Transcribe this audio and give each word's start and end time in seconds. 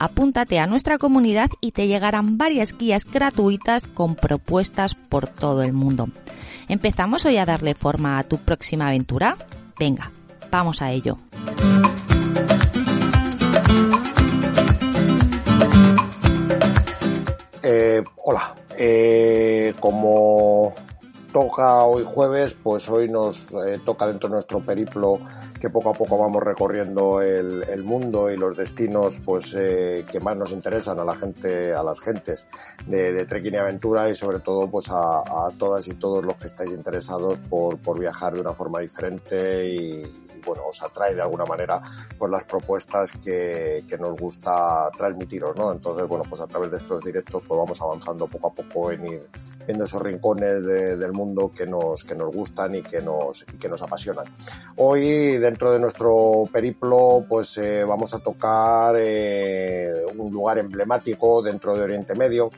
apúntate 0.00 0.58
a 0.58 0.66
nuestra 0.66 0.98
comunidad 0.98 1.50
y 1.60 1.72
te 1.72 1.86
llegarán 1.86 2.38
varias 2.38 2.76
guías 2.76 3.04
gratuitas 3.04 3.84
con 3.86 4.16
propuestas 4.16 4.94
por 4.96 5.28
todo 5.28 5.62
el 5.62 5.72
mundo. 5.72 6.08
¿Empezamos 6.68 7.26
hoy 7.26 7.36
a 7.36 7.44
darle 7.44 7.74
forma 7.74 8.18
a 8.18 8.24
tu 8.24 8.38
próxima 8.38 8.88
aventura? 8.88 9.36
Venga, 9.78 10.10
vamos 10.50 10.80
a 10.82 10.90
ello. 10.90 11.18
Eh, 17.62 18.02
hola, 18.24 18.54
eh, 18.78 19.19
hoy 22.00 22.06
jueves, 22.14 22.56
pues 22.62 22.88
hoy 22.88 23.08
nos 23.08 23.46
eh, 23.66 23.80
toca 23.84 24.06
dentro 24.06 24.28
de 24.28 24.34
nuestro 24.34 24.60
periplo 24.60 25.18
que 25.60 25.68
poco 25.68 25.90
a 25.90 25.92
poco 25.92 26.16
vamos 26.16 26.42
recorriendo 26.42 27.20
el, 27.20 27.84
mundo 27.84 28.30
y 28.30 28.36
los 28.36 28.56
destinos 28.56 29.20
pues 29.24 29.54
eh, 29.58 30.06
que 30.10 30.20
más 30.20 30.36
nos 30.36 30.50
interesan 30.50 30.98
a 30.98 31.04
la 31.04 31.16
gente, 31.16 31.74
a 31.74 31.82
las 31.82 32.00
gentes 32.00 32.46
de, 32.86 33.12
de 33.12 33.26
trekking 33.26 33.54
y 33.54 33.56
aventura 33.56 34.08
y 34.08 34.14
sobre 34.14 34.40
todo 34.40 34.70
pues 34.70 34.86
a, 34.90 35.22
todas 35.58 35.86
y 35.88 35.94
todos 35.94 36.24
los 36.24 36.36
que 36.36 36.46
estáis 36.46 36.70
interesados 36.70 37.38
por, 37.48 37.78
por 37.78 37.98
viajar 37.98 38.34
de 38.34 38.40
una 38.40 38.52
forma 38.52 38.80
diferente 38.80 39.66
y, 39.66 40.00
bueno, 40.44 40.62
os 40.68 40.82
atrae 40.82 41.14
de 41.14 41.20
alguna 41.20 41.44
manera 41.44 41.82
pues 42.16 42.30
las 42.30 42.44
propuestas 42.44 43.12
que, 43.12 43.84
que 43.86 43.98
nos 43.98 44.18
gusta 44.18 44.90
transmitiros, 44.96 45.54
¿no? 45.56 45.72
Entonces, 45.72 46.06
bueno, 46.06 46.24
pues 46.28 46.40
a 46.40 46.46
través 46.46 46.70
de 46.70 46.78
estos 46.78 47.04
directos 47.04 47.42
pues 47.46 47.58
vamos 47.58 47.80
avanzando 47.80 48.26
poco 48.26 48.48
a 48.48 48.54
poco 48.54 48.92
en 48.92 49.06
ir 49.06 49.28
en 49.70 49.82
esos 49.82 50.00
rincones 50.02 50.64
del 50.64 51.12
mundo 51.12 51.52
que 51.54 51.66
nos, 51.66 52.04
que 52.04 52.14
nos 52.14 52.34
gustan 52.34 52.74
y 52.74 52.82
que 52.82 53.00
nos, 53.00 53.44
y 53.52 53.56
que 53.56 53.68
nos 53.68 53.82
apasionan. 53.82 54.24
Hoy, 54.76 55.38
dentro 55.38 55.72
de 55.72 55.78
nuestro 55.78 56.48
periplo, 56.52 57.24
pues 57.28 57.56
eh, 57.58 57.84
vamos 57.84 58.12
a 58.14 58.18
tocar 58.18 58.94
eh, 58.98 60.04
un 60.16 60.32
lugar 60.32 60.58
emblemático 60.58 61.42
dentro 61.42 61.76
de 61.76 61.82
Oriente 61.82 62.14
Medio, 62.14 62.50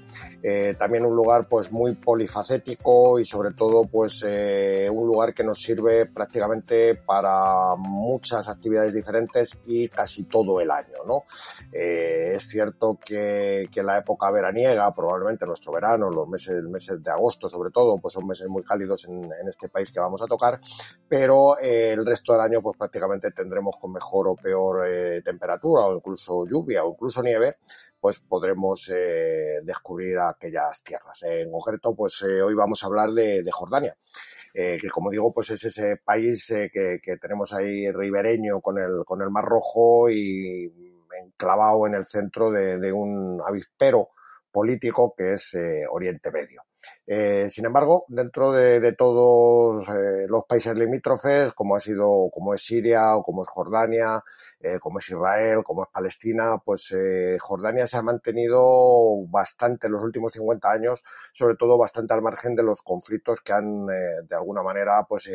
eh, 0.42 0.74
también 0.78 1.04
un 1.04 1.14
lugar 1.14 1.48
pues 1.48 1.70
muy 1.70 1.94
polifacético 1.94 3.18
y 3.18 3.24
sobre 3.24 3.52
todo 3.54 3.84
pues 3.86 4.22
un 4.22 5.06
lugar 5.06 5.34
que 5.34 5.44
nos 5.44 5.60
sirve 5.60 6.06
prácticamente 6.06 6.94
para 6.96 7.76
muchas 7.76 8.48
actividades 8.48 8.94
diferentes 8.94 9.56
y 9.66 9.88
casi 9.88 10.24
todo 10.24 10.60
el 10.60 10.70
año, 10.70 10.98
¿no? 11.06 11.24
es 11.70 12.46
cierto 12.48 12.98
que, 13.04 13.68
que 13.72 13.82
la 13.82 13.98
época 13.98 14.30
veraniega, 14.30 14.92
probablemente 14.94 15.46
nuestro 15.46 15.72
verano, 15.72 16.10
los 16.10 16.28
meses, 16.28 16.62
meses 16.64 17.02
de 17.02 17.10
agosto 17.10 17.48
sobre 17.48 17.70
todo, 17.70 17.98
pues 18.00 18.14
son 18.14 18.26
meses 18.26 18.48
muy 18.48 18.62
cálidos 18.62 19.04
en, 19.04 19.30
este 19.46 19.68
país 19.68 19.90
que 19.92 20.00
vamos 20.00 20.22
a 20.22 20.26
tocar, 20.26 20.60
pero 21.08 21.58
eh, 21.58 21.92
el 21.92 22.04
resto 22.04 22.32
del 22.32 22.42
año 22.42 22.62
pues 22.62 22.76
prácticamente 22.76 23.30
tendremos 23.30 23.76
con 23.80 23.92
mejor 23.92 24.28
o 24.28 24.36
peor 24.36 24.86
eh, 24.86 25.22
temperatura 25.22 25.82
o 25.82 25.96
incluso 25.96 26.46
lluvia 26.46 26.84
o 26.84 26.92
incluso 26.92 27.22
nieve, 27.22 27.56
pues 28.02 28.18
podremos 28.18 28.90
eh, 28.92 29.60
descubrir 29.62 30.18
aquellas 30.18 30.82
tierras. 30.82 31.22
En 31.22 31.52
concreto, 31.52 31.94
pues 31.94 32.20
hoy 32.22 32.52
vamos 32.52 32.82
a 32.82 32.86
hablar 32.86 33.12
de, 33.12 33.48
Jordania. 33.52 33.96
que 34.52 34.90
como 34.92 35.08
digo, 35.08 35.32
pues 35.32 35.50
es 35.50 35.62
ese 35.62 35.98
país 35.98 36.52
que, 36.72 37.16
tenemos 37.20 37.52
ahí 37.52 37.88
ribereño 37.92 38.60
con 38.60 38.78
el, 38.78 39.04
con 39.06 39.22
el 39.22 39.30
Mar 39.30 39.44
Rojo 39.44 40.10
y 40.10 40.68
enclavado 41.24 41.86
en 41.86 41.94
el 41.94 42.04
centro 42.04 42.50
de, 42.50 42.92
un 42.92 43.40
avispero 43.46 44.08
político 44.50 45.14
que 45.16 45.34
es 45.34 45.56
Oriente 45.88 46.32
Medio. 46.32 46.64
Eh, 47.06 47.48
sin 47.48 47.66
embargo, 47.66 48.04
dentro 48.08 48.52
de, 48.52 48.92
todos 48.92 49.88
eh, 49.88 50.26
los 50.28 50.44
países 50.46 50.74
limítrofes, 50.74 51.52
como 51.52 51.76
ha 51.76 51.80
sido, 51.80 52.30
como 52.32 52.54
es 52.54 52.62
Siria 52.62 53.16
o 53.16 53.22
como 53.22 53.42
es 53.42 53.48
Jordania, 53.48 54.22
eh, 54.60 54.78
como 54.78 54.98
es 54.98 55.08
Israel, 55.08 55.62
como 55.64 55.84
es 55.84 55.88
Palestina, 55.90 56.58
pues 56.64 56.94
Jordania 57.40 57.86
se 57.86 57.96
ha 57.96 58.02
mantenido 58.02 59.26
bastante 59.28 59.86
en 59.86 59.94
los 59.94 60.02
últimos 60.02 60.32
50 60.32 60.70
años, 60.70 61.02
sobre 61.32 61.56
todo 61.56 61.78
bastante 61.78 62.14
al 62.14 62.22
margen 62.22 62.54
de 62.54 62.62
los 62.62 62.82
conflictos 62.82 63.40
que 63.40 63.52
han, 63.52 63.86
de 63.86 64.34
alguna 64.36 64.62
manera, 64.62 65.04
pues 65.08 65.28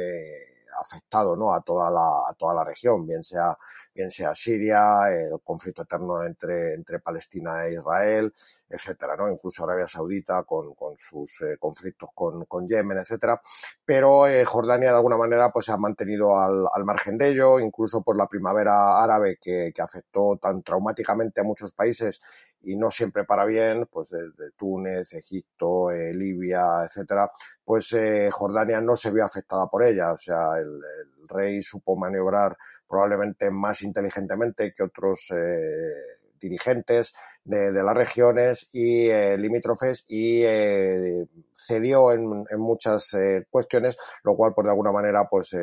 afectado 0.88 1.36
¿no? 1.36 1.54
a 1.54 1.62
toda 1.62 1.92
la 1.92 2.30
a 2.30 2.34
toda 2.38 2.54
la 2.56 2.64
región 2.64 3.06
bien 3.06 3.24
sea 3.24 3.58
bien 3.94 4.10
sea 4.10 4.34
Siria 4.36 5.10
el 5.10 5.40
conflicto 5.44 5.84
eterno 5.84 6.24
entre 6.24 6.74
entre 6.74 7.00
Palestina 7.00 7.66
e 7.66 7.74
Israel 7.74 8.34
etcétera, 8.70 9.16
¿no? 9.16 9.32
Incluso 9.32 9.64
Arabia 9.64 9.88
Saudita 9.88 10.44
con, 10.44 10.74
con 10.76 10.98
sus 10.98 11.42
eh, 11.42 11.58
conflictos 11.60 12.10
con, 12.14 12.46
con, 12.46 12.68
Yemen, 12.68 12.98
etcétera. 12.98 13.42
Pero 13.86 14.28
eh, 14.28 14.44
Jordania 14.46 14.90
de 14.90 14.96
alguna 14.98 15.18
manera 15.18 15.52
pues 15.52 15.66
se 15.66 15.72
ha 15.72 15.78
mantenido 15.78 16.38
al, 16.40 16.66
al, 16.74 16.84
margen 16.84 17.18
de 17.18 17.30
ello, 17.30 17.60
incluso 17.60 18.02
por 18.02 18.18
la 18.18 18.28
primavera 18.28 19.02
árabe 19.02 19.38
que, 19.42 19.72
que 19.74 19.82
afectó 19.82 20.38
tan 20.42 20.62
traumáticamente 20.64 21.42
a 21.42 21.44
muchos 21.44 21.72
países 21.72 22.22
y 22.62 22.76
no 22.76 22.92
siempre 22.92 23.24
para 23.24 23.46
bien, 23.46 23.88
pues 23.92 24.10
desde 24.10 24.52
Túnez, 24.58 25.14
Egipto, 25.14 25.92
eh, 25.92 26.14
Libia, 26.14 26.84
etcétera, 26.86 27.32
pues 27.64 27.94
eh, 27.94 28.30
Jordania 28.32 28.82
no 28.82 28.96
se 28.96 29.12
vio 29.12 29.26
afectada 29.26 29.68
por 29.68 29.84
ella. 29.84 30.12
O 30.14 30.18
sea, 30.18 30.58
el, 30.58 30.82
rey 31.30 31.62
supo 31.62 31.98
maniobrar 31.98 32.56
probablemente 32.88 33.52
más 33.52 33.82
inteligentemente 33.82 34.74
que 34.74 34.84
otros 34.84 35.28
eh, 35.32 35.92
dirigentes 36.40 37.14
de, 37.48 37.72
las 37.72 37.96
regiones 37.96 38.70
y 38.74 39.08
eh, 39.08 39.38
limítrofes 39.38 40.04
y 40.08 40.42
eh, 40.44 41.26
cedió 41.54 42.12
en, 42.12 42.46
muchas 42.58 43.14
eh, 43.14 43.46
cuestiones, 43.50 43.98
lo 44.24 44.36
cual 44.36 44.54
por 44.54 44.66
de 44.66 44.72
alguna 44.72 44.92
manera 44.92 45.28
pues 45.30 45.56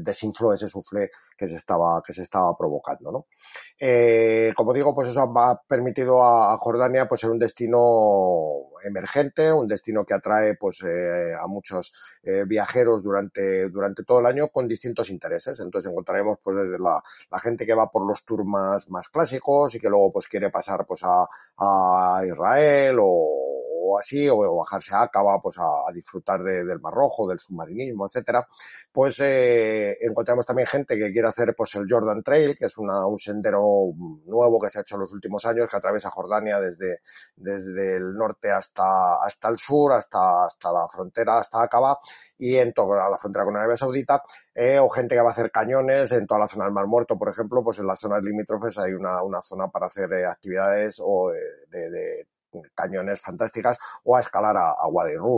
desinfló 0.00 0.52
ese 0.52 0.68
suflé 0.68 1.10
que 1.36 1.48
se 1.48 1.56
estaba 1.56 2.00
que 2.06 2.12
se 2.12 2.22
estaba 2.22 2.56
provocando, 2.56 3.10
¿no? 3.10 3.26
como 4.54 4.72
digo, 4.72 4.94
pues 4.94 5.08
eso 5.08 5.22
ha 5.22 5.60
permitido 5.66 6.22
a, 6.22 6.56
Jordania 6.58 7.08
pues 7.08 7.20
ser 7.20 7.30
un 7.30 7.38
destino 7.38 8.70
emergente, 8.84 9.52
un 9.52 9.66
destino 9.66 10.04
que 10.04 10.14
atrae 10.14 10.54
pues 10.54 10.82
a 10.84 11.46
muchos 11.48 11.92
viajeros 12.46 13.02
durante 13.02 13.68
durante 13.68 14.04
todo 14.04 14.20
el 14.20 14.26
año 14.26 14.48
con 14.48 14.68
distintos 14.68 15.10
intereses. 15.10 15.58
Entonces 15.60 15.90
encontraremos 15.90 16.38
pues 16.42 16.56
desde 16.56 16.78
la, 16.78 17.02
la 17.30 17.40
gente 17.40 17.66
que 17.66 17.74
va 17.74 17.90
por 17.90 18.06
los 18.06 18.24
tours 18.24 18.44
más, 18.44 18.88
más 18.90 19.08
clásicos 19.08 19.74
y 19.74 19.80
que 19.80 19.88
luego 19.88 20.12
pues 20.12 20.28
quiere 20.28 20.50
pasar 20.50 20.73
pues 20.86 21.02
a, 21.04 21.28
a 21.58 22.22
Israel 22.26 22.98
o, 23.00 23.44
así, 23.98 24.28
o, 24.28 24.56
bajarse 24.56 24.94
a 24.94 25.02
Acaba 25.02 25.40
pues 25.40 25.56
a, 25.58 25.92
disfrutar 25.92 26.42
del 26.42 26.80
Mar 26.80 26.94
Rojo, 26.94 27.28
del 27.28 27.38
submarinismo, 27.38 28.06
etcétera, 28.06 28.46
pues 28.92 29.18
eh, 29.20 29.96
encontramos 30.00 30.46
también 30.46 30.68
gente 30.68 30.96
que 30.96 31.12
quiere 31.12 31.28
hacer 31.28 31.54
pues 31.56 31.74
el 31.74 31.86
Jordan 31.88 32.22
Trail, 32.22 32.56
que 32.56 32.66
es 32.66 32.78
una, 32.78 33.06
un 33.06 33.18
sendero 33.18 33.92
nuevo 34.26 34.60
que 34.60 34.70
se 34.70 34.78
ha 34.78 34.82
hecho 34.82 34.94
en 34.96 35.00
los 35.00 35.12
últimos 35.12 35.44
años, 35.46 35.68
que 35.68 35.76
atraviesa 35.76 36.10
Jordania 36.10 36.60
desde, 36.60 37.00
desde 37.36 37.96
el 37.96 38.14
norte 38.14 38.50
hasta, 38.50 39.16
hasta 39.24 39.48
el 39.48 39.58
sur, 39.58 39.92
hasta, 39.92 40.44
hasta 40.44 40.72
la 40.72 40.88
frontera, 40.88 41.38
hasta 41.38 41.62
Acaba, 41.62 41.98
y 42.38 42.56
en 42.56 42.72
toda 42.72 43.08
la 43.10 43.18
frontera 43.18 43.44
con 43.44 43.56
Arabia 43.56 43.76
Saudita, 43.76 44.22
eh, 44.54 44.78
o 44.78 44.88
gente 44.88 45.14
que 45.14 45.20
va 45.20 45.30
a 45.30 45.32
hacer 45.32 45.50
cañones 45.50 46.12
en 46.12 46.26
toda 46.26 46.40
la 46.40 46.48
zona 46.48 46.64
del 46.66 46.74
Mar 46.74 46.86
Muerto, 46.86 47.18
por 47.18 47.28
ejemplo, 47.28 47.64
pues 47.64 47.78
en 47.78 47.86
las 47.86 47.98
zonas 48.00 48.22
limítrofes 48.22 48.78
hay 48.78 48.92
una, 48.92 49.22
una 49.22 49.40
zona 49.42 49.68
para 49.68 49.86
hacer 49.86 50.12
eh, 50.12 50.26
actividades 50.26 51.00
o 51.02 51.30
de 51.30 52.26
cañones 52.74 53.20
fantásticas 53.20 53.78
o 54.04 54.16
a 54.16 54.20
escalar 54.20 54.56
a, 54.56 54.70
a 54.70 54.88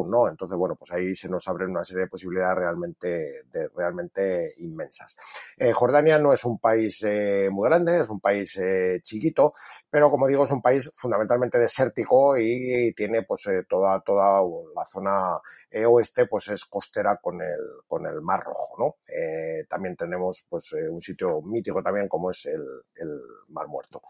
¿no? 0.07 0.29
Entonces, 0.29 0.57
bueno, 0.57 0.77
pues 0.77 0.93
ahí 0.93 1.15
se 1.15 1.29
nos 1.29 1.47
abren 1.49 1.71
una 1.71 1.85
serie 1.85 2.05
de 2.05 2.09
posibilidades 2.09 2.57
realmente, 2.57 3.45
realmente 3.75 4.55
inmensas. 4.59 5.17
Eh, 5.57 5.73
Jordania 5.73 6.19
no 6.19 6.33
es 6.33 6.45
un 6.45 6.59
país 6.59 7.03
eh, 7.05 7.49
muy 7.51 7.69
grande, 7.69 8.01
es 8.01 8.09
un 8.09 8.21
país 8.21 8.57
eh, 8.57 9.01
chiquito, 9.03 9.55
pero 9.97 10.11
como 10.11 10.27
digo, 10.27 10.45
es 10.45 10.51
un 10.51 10.61
país 10.61 10.91
fundamentalmente 10.95 11.59
desértico 11.59 12.37
y 12.37 12.93
tiene 12.93 13.23
pues 13.23 13.47
eh, 13.47 13.63
toda, 13.67 13.99
toda 14.01 14.43
la 14.75 14.85
zona 14.85 15.41
eh, 15.71 15.87
oeste 15.87 16.27
pues 16.27 16.49
es 16.49 16.67
costera 16.67 17.17
con 17.17 17.41
el, 17.41 17.59
con 17.87 18.05
el 18.05 18.21
Mar 18.21 18.43
Rojo, 18.45 18.75
¿no? 18.79 18.97
Eh, 19.11 19.65
también 19.67 19.97
tenemos 19.97 20.45
pues 20.51 20.71
un 20.75 21.01
sitio 21.01 21.41
mítico 21.41 21.83
también 21.83 22.09
como 22.09 22.31
es 22.31 22.45
el, 22.45 22.63
el 22.95 23.21
Mar 23.49 23.69
Muerto. 23.69 24.03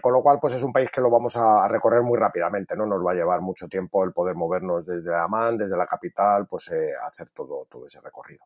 con 0.00 0.12
lo 0.12 0.22
cual 0.22 0.38
pues 0.40 0.54
es 0.54 0.62
un 0.62 0.72
país 0.72 0.88
que 0.88 1.00
lo 1.00 1.10
vamos 1.10 1.34
a, 1.36 1.66
recorrer 1.66 2.02
muy 2.02 2.16
rápidamente, 2.16 2.76
¿no? 2.76 2.86
Nos 2.86 3.04
va 3.04 3.10
a 3.10 3.14
llevar 3.14 3.40
mucho 3.40 3.66
tiempo 3.66 4.04
el 4.04 4.12
poder 4.12 4.36
movernos 4.36 4.86
desde 4.86 5.12
Amán, 5.16 5.58
desde 5.58 5.76
la 5.76 5.86
capital, 5.86 6.46
pues 6.46 6.70
hacer 7.02 7.30
todo, 7.30 7.66
todo 7.68 7.86
ese 7.88 8.00
recorrido. 8.00 8.44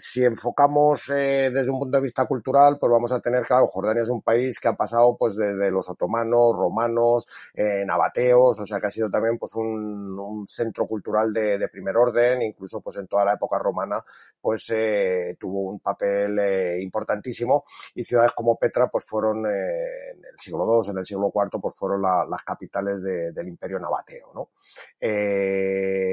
si 0.00 0.24
enfocamos 0.24 1.04
desde 1.06 1.70
un 1.70 1.78
punto 1.78 1.98
de 1.98 2.02
vista 2.02 2.26
cultural, 2.26 2.76
pues 2.80 2.90
vamos 2.90 3.12
a 3.12 3.20
tener, 3.20 3.46
claro, 3.46 3.68
Jordania 3.68 4.02
es 4.02 4.08
un 4.08 4.22
país 4.22 4.58
que 4.58 4.66
ha 4.66 4.72
pasado 4.72 5.16
pues 5.16 5.27
pues 5.28 5.36
desde 5.36 5.70
los 5.70 5.88
otomanos, 5.88 6.56
romanos, 6.56 7.26
eh, 7.52 7.84
nabateos, 7.84 8.58
o 8.60 8.66
sea 8.66 8.80
que 8.80 8.86
ha 8.86 8.90
sido 8.90 9.10
también 9.10 9.36
pues 9.38 9.54
un, 9.54 10.46
centro 10.48 10.86
cultural 10.86 11.32
de, 11.32 11.68
primer 11.68 11.96
orden, 11.96 12.40
incluso 12.42 12.80
pues 12.80 12.96
en 12.96 13.06
toda 13.06 13.24
la 13.24 13.34
época 13.34 13.58
romana 13.58 14.02
pues 14.40 14.70
eh, 14.70 15.36
tuvo 15.38 15.62
un 15.62 15.80
papel 15.80 16.38
eh, 16.38 16.80
importantísimo 16.80 17.64
y 17.94 18.04
ciudades 18.04 18.32
como 18.32 18.56
Petra 18.56 18.88
pues 18.88 19.04
fueron 19.04 19.44
en 19.46 20.24
el 20.24 20.38
siglo 20.38 20.80
II, 20.82 20.90
en 20.90 20.98
el 20.98 21.06
siglo 21.06 21.30
IV 21.34 21.60
pues 21.60 21.74
fueron 21.76 22.02
la, 22.02 22.24
las 22.24 22.42
capitales 22.42 23.02
de, 23.02 23.32
del 23.32 23.48
imperio 23.48 23.78
nabateo, 23.78 24.32
¿no? 24.34 24.48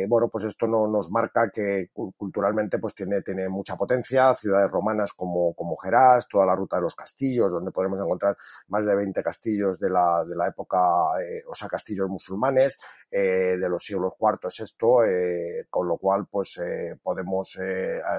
Bueno, 0.07 0.27
pues 0.29 0.45
esto 0.45 0.67
no, 0.67 0.87
nos 0.87 1.09
marca 1.09 1.49
que 1.49 1.89
culturalmente 1.93 2.79
pues 2.79 2.93
tiene, 2.93 3.49
mucha 3.49 3.75
potencia, 3.75 4.33
ciudades 4.33 4.69
romanas 4.69 5.13
como, 5.13 5.53
como 5.53 5.77
Gerás, 5.77 6.27
toda 6.27 6.45
la 6.45 6.55
ruta 6.55 6.77
de 6.77 6.83
los 6.83 6.95
castillos, 6.95 7.51
donde 7.51 7.71
podemos 7.71 7.99
encontrar 7.99 8.37
más 8.67 8.85
de 8.85 8.95
20 9.05 9.23
castillos 9.23 9.79
de 9.79 9.89
la, 9.89 10.23
de 10.25 10.35
la 10.35 10.47
época, 10.47 10.79
eh, 11.21 11.43
o 11.47 11.53
sea, 11.53 11.67
castillos 11.67 12.09
musulmanes, 12.09 12.79
eh, 13.11 13.55
de 13.57 13.69
los 13.69 13.83
siglos 13.83 14.13
IV 14.19 14.49
esto, 14.59 15.05
eh, 15.05 15.67
con 15.69 15.87
lo 15.87 15.97
cual 15.97 16.25
pues 16.29 16.59
podemos 17.01 17.57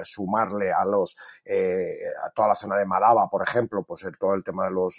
sumarle 0.03 0.71
a 0.71 0.85
los, 0.85 1.17
a 2.25 2.29
toda 2.31 2.49
la 2.49 2.55
zona 2.55 2.77
de 2.77 2.85
Malaba, 2.85 3.29
por 3.29 3.43
ejemplo, 3.43 3.83
pues 3.83 4.05
todo 4.19 4.33
el 4.33 4.43
tema 4.43 4.65
de 4.65 4.71
los, 4.71 4.95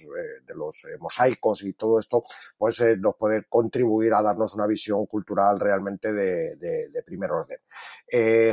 de 0.46 0.54
los 0.54 0.82
mosaicos 1.00 1.64
y 1.64 1.72
todo 1.72 1.98
esto, 1.98 2.24
pues 2.56 2.80
nos 2.98 3.16
puede 3.16 3.44
contribuir 3.48 4.14
a 4.14 4.22
darnos 4.22 4.54
una 4.54 4.66
visión 4.66 5.06
cultural 5.06 5.58
realmente 5.58 6.12
de 6.12 7.02
primer 7.04 7.30
orden. 7.32 7.58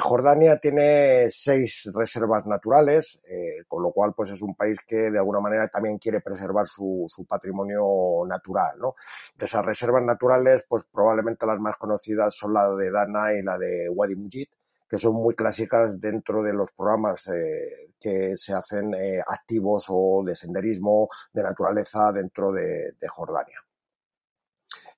Jordania 0.02 0.58
tiene 0.58 1.30
seis 1.30 1.90
reservas 1.94 2.46
naturales, 2.46 3.20
con 3.68 3.84
lo 3.84 3.92
cual 3.92 4.14
pues 4.16 4.30
es 4.30 4.42
un 4.42 4.56
país 4.56 4.78
que 4.88 5.12
de 5.12 5.18
alguna 5.18 5.40
manera 5.40 5.68
también 5.68 5.98
quiere 5.98 6.22
preservar 6.22 6.68
su, 6.68 7.08
su 7.16 7.26
patrimonio 7.26 8.26
natural, 8.28 8.78
¿no? 8.80 8.96
Esas 9.40 9.64
reservas 9.64 10.04
naturales, 10.04 10.66
pues 10.68 10.84
probablemente 10.92 11.46
las 11.46 11.60
más 11.60 11.78
conocidas 11.78 12.36
son 12.36 12.54
la 12.54 12.70
de 12.76 12.92
Dana 12.92 13.34
y 13.34 13.42
la 13.42 13.58
de 13.58 13.90
Wadi 13.90 14.16
Mujid, 14.16 14.48
que 14.90 14.98
son 14.98 15.14
muy 15.14 15.36
clásicas 15.36 16.00
dentro 16.00 16.44
de 16.44 16.54
los 16.54 16.72
programas 16.72 17.28
eh, 17.28 17.92
que 18.00 18.38
se 18.38 18.54
hacen 18.54 18.94
eh, 18.94 19.20
activos 19.20 19.86
o 19.90 20.24
de 20.26 20.36
senderismo, 20.36 21.10
de 21.34 21.44
naturaleza 21.44 22.12
dentro 22.12 22.52
de, 22.52 22.94
Jordania. 23.08 23.60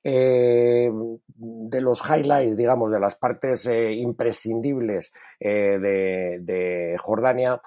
Eh, 0.04 0.90
de 1.28 1.82
los 1.82 2.02
highlights, 2.02 2.58
digamos, 2.58 2.92
de 2.92 3.00
las 3.00 3.16
partes 3.16 3.66
imprescindibles 3.66 5.12
de, 5.40 6.96
Jordania, 7.00 7.62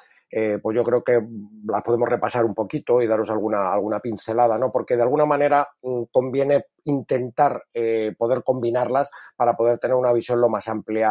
pues 0.62 0.76
yo 0.76 0.84
creo 0.84 1.02
que 1.02 1.20
las 1.66 1.82
podemos 1.82 2.08
repasar 2.08 2.44
un 2.44 2.54
poquito 2.54 3.02
y 3.02 3.06
daros 3.06 3.30
alguna, 3.30 3.72
alguna 3.72 3.98
pincelada, 4.00 4.58
¿no? 4.58 4.70
Porque 4.70 4.96
de 4.96 5.02
alguna 5.02 5.26
manera 5.26 5.68
mm, 5.82 6.04
conviene 6.12 6.66
intentar 6.84 7.64
eh, 7.74 8.14
poder 8.16 8.42
combinarlas 8.42 9.10
para 9.36 9.56
poder 9.56 9.78
tener 9.78 9.96
una 9.96 10.12
visión 10.12 10.40
lo 10.40 10.48
más 10.48 10.68
amplia, 10.68 11.10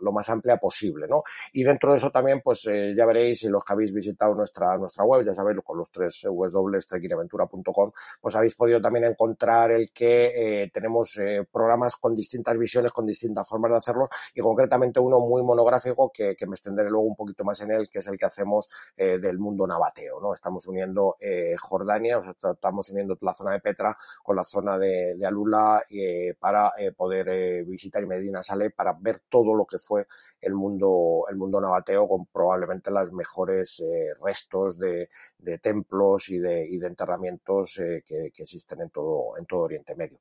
lo 0.00 0.12
más 0.12 0.28
amplia 0.28 0.56
posible, 0.56 1.06
¿no? 1.08 1.22
Y 1.52 1.64
dentro 1.64 1.90
de 1.90 1.98
eso 1.98 2.10
también, 2.10 2.40
pues 2.42 2.66
eh, 2.66 2.94
ya 2.96 3.06
veréis, 3.06 3.40
si 3.40 3.48
los 3.48 3.64
que 3.64 3.72
habéis 3.72 3.92
visitado 3.92 4.34
nuestra, 4.34 4.76
nuestra 4.78 5.04
web, 5.04 5.24
ya 5.24 5.34
sabéis, 5.34 5.58
con 5.64 5.78
los 5.78 5.90
tres 5.90 6.22
www.trekkinaventura.com, 6.24 7.92
pues 8.20 8.34
habéis 8.34 8.54
podido 8.54 8.80
también 8.80 9.04
encontrar 9.06 9.72
el 9.72 9.90
que 9.92 10.62
eh, 10.62 10.70
tenemos 10.72 11.16
eh, 11.18 11.46
programas 11.50 11.96
con 11.96 12.14
distintas 12.14 12.56
visiones, 12.56 12.92
con 12.92 13.06
distintas 13.06 13.48
formas 13.48 13.70
de 13.70 13.78
hacerlos, 13.78 14.08
y 14.34 14.40
concretamente 14.40 15.00
uno 15.00 15.20
muy 15.20 15.42
monográfico 15.42 16.10
que, 16.12 16.36
que 16.36 16.46
me 16.46 16.54
extenderé 16.54 16.90
luego 16.90 17.06
un 17.06 17.16
poquito 17.16 17.44
más 17.44 17.60
en 17.60 17.70
él, 17.72 17.88
que 17.90 17.98
es 18.00 18.06
el 18.06 18.18
que 18.18 18.26
hacemos 18.26 18.68
eh, 18.96 19.18
del 19.18 19.38
mundo 19.38 19.66
nabateo, 19.66 20.20
¿no? 20.20 20.32
Estamos 20.32 20.66
uniendo 20.66 21.16
eh, 21.20 21.54
Jordania, 21.58 22.18
o 22.18 22.22
sea, 22.22 22.34
estamos 22.52 22.88
uniendo 22.90 23.16
la 23.20 23.34
zona 23.34 23.52
de 23.52 23.60
Petra 23.60 23.96
con 24.22 24.36
la 24.36 24.44
zona 24.44 24.78
de 24.78 24.95
de, 25.16 25.26
Alula 25.26 25.84
eh, 25.90 26.34
para 26.38 26.72
eh, 26.78 26.92
poder 26.92 27.28
eh, 27.28 27.62
visitar 27.64 28.04
Medina 28.06 28.42
Sale 28.42 28.70
para 28.70 28.96
ver 28.98 29.20
todo 29.28 29.54
lo 29.54 29.64
que 29.64 29.78
fue 29.78 30.06
el 30.40 30.54
mundo, 30.54 31.24
el 31.28 31.36
mundo 31.36 31.60
nabateo 31.60 32.08
con 32.08 32.26
probablemente 32.26 32.90
los 32.90 33.12
mejores 33.12 33.82
restos 34.22 34.78
de, 34.78 35.08
de, 35.38 35.58
templos 35.58 36.28
y 36.28 36.38
de, 36.38 36.66
y 36.68 36.78
de 36.78 36.86
enterramientos 36.86 37.80
que, 38.06 38.32
existen 38.36 38.82
en 38.82 38.90
todo, 38.90 39.36
en 39.38 39.46
todo 39.46 39.62
Oriente 39.62 39.96
Medio. 39.96 40.18